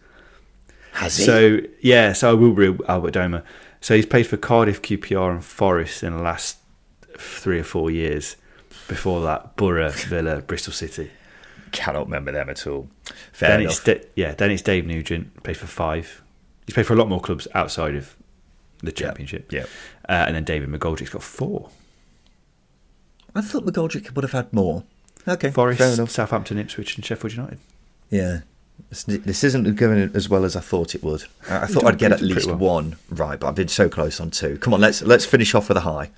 [0.93, 1.23] Has he?
[1.23, 3.43] So yeah, so I will reel Albert Adomah.
[3.79, 6.57] So he's played for Cardiff, QPR, and Forest in the last
[7.17, 8.35] three or four years.
[8.87, 11.09] Before that, Borough, Villa, Bristol City.
[11.71, 12.89] Cannot remember them at all.
[13.31, 14.01] Fair then it's enough.
[14.01, 15.41] Da- yeah, then it's Dave Nugent.
[15.43, 16.21] Played for five.
[16.65, 18.15] He's played for a lot more clubs outside of
[18.79, 19.51] the championship.
[19.51, 19.65] yeah.
[20.09, 21.69] Uh, and then David McGoldrick's got four.
[23.33, 24.83] I thought McGoldrick would have had more.
[25.27, 26.11] Okay, Forest.
[26.11, 27.59] Southampton, Ipswich, and Sheffield United.
[28.09, 28.41] Yeah.
[28.89, 31.23] This, this isn't going as well as I thought it would.
[31.49, 32.57] I, I thought I'd get at least well.
[32.57, 34.57] one right, but I've been so close on two.
[34.57, 36.11] Come on, let's let's finish off with a high.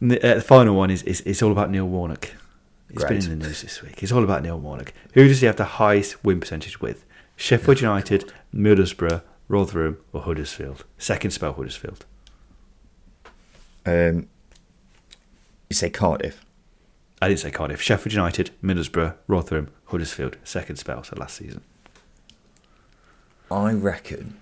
[0.00, 2.32] The, uh, the final one is, is it's all about Neil Warnock.
[2.90, 3.20] It's Great.
[3.20, 4.02] been in the news this week.
[4.02, 4.92] It's all about Neil Warnock.
[5.14, 7.04] Who does he have the highest win percentage with?
[7.36, 10.84] Sheffield United, Middlesbrough, Rotherham, or Huddersfield?
[10.98, 12.04] Second spell Huddersfield.
[13.84, 14.28] Um,
[15.68, 16.44] you say Cardiff.
[17.20, 17.80] I didn't say Cardiff.
[17.80, 20.36] Sheffield United, Middlesbrough, Rotherham, Huddersfield.
[20.44, 21.62] Second spell, so last season.
[23.50, 24.38] I reckon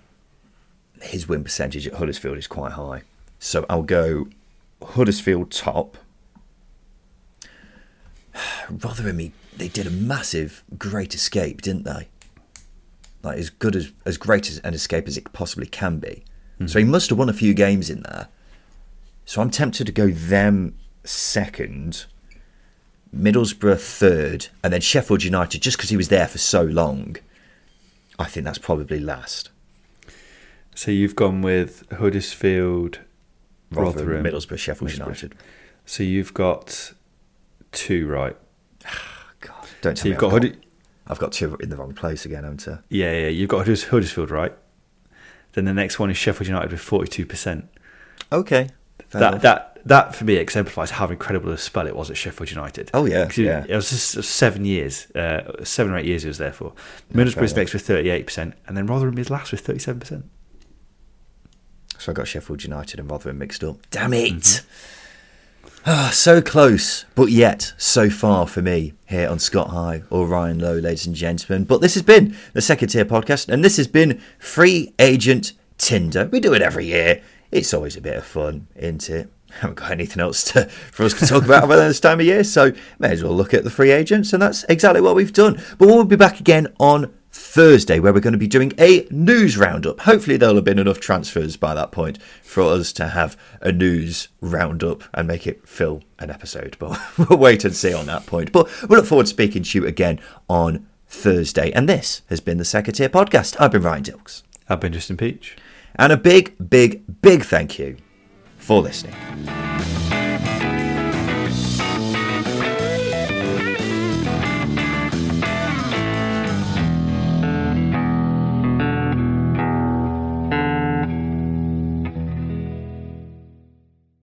[1.01, 3.03] his win percentage at Huddersfield is quite high.
[3.39, 4.27] So I'll go
[4.83, 5.97] Huddersfield top.
[8.69, 12.07] Rotherham, he, they did a massive great escape, didn't they?
[13.23, 16.23] Like as good as as great as an escape as it possibly can be.
[16.55, 16.67] Mm-hmm.
[16.67, 18.27] So he must have won a few games in there.
[19.25, 22.05] So I'm tempted to go them second,
[23.15, 27.17] Middlesbrough third, and then Sheffield United just because he was there for so long.
[28.17, 29.49] I think that's probably last.
[30.73, 32.99] So you've gone with Huddersfield,
[33.71, 34.97] Rotherham, Rotherham, Middlesbrough, Sheffield Middlesbrough.
[34.99, 35.35] United.
[35.85, 36.93] So you've got
[37.71, 38.35] two right.
[39.39, 40.55] God, don't So tell me you've I've got got,
[41.07, 42.79] I've got two in the wrong place again, haven't I?
[42.89, 43.27] Yeah, yeah.
[43.27, 44.53] You've got Huddersfield right.
[45.53, 47.69] Then the next one is Sheffield United with forty-two percent.
[48.31, 48.69] Okay.
[49.11, 49.41] That enough.
[49.43, 52.89] that that for me exemplifies how incredible a spell it was at Sheffield United.
[52.93, 53.65] Oh, yeah, yeah.
[53.69, 56.23] It was just seven years, uh, seven or eight years.
[56.23, 56.73] he was there for.
[57.13, 57.57] Middlesbrough's enough.
[57.57, 60.25] next with thirty-eight percent, and then Rotherham is last with thirty-seven percent.
[61.99, 63.77] So I got Sheffield United and Rotherham mixed up.
[63.91, 64.33] Damn it!
[64.33, 64.67] Mm-hmm.
[65.87, 70.57] Ah, so close, but yet so far for me here on Scott High or Ryan
[70.57, 71.63] Lowe, ladies and gentlemen.
[71.63, 76.25] But this has been the second tier podcast, and this has been Free Agent Tinder.
[76.31, 77.21] We do it every year.
[77.51, 79.29] It's always a bit of fun, isn't it?
[79.59, 82.25] Haven't got anything else to, for us to talk about other than this time of
[82.25, 85.31] year, so may as well look at the free agents, and that's exactly what we've
[85.31, 85.61] done.
[85.77, 89.57] But we'll be back again on Thursday, where we're going to be doing a news
[89.57, 90.01] roundup.
[90.01, 94.27] Hopefully, there'll have been enough transfers by that point for us to have a news
[94.41, 96.75] roundup and make it fill an episode.
[96.77, 96.99] But
[97.29, 98.51] we'll wait and see on that point.
[98.51, 101.71] But we look forward to speaking to you again on Thursday.
[101.71, 103.55] And this has been the Second Podcast.
[103.59, 104.43] I've been Ryan Dilks.
[104.67, 105.55] I've been Justin Peach.
[105.95, 107.97] And a big, big, big thank you
[108.65, 109.13] for listening.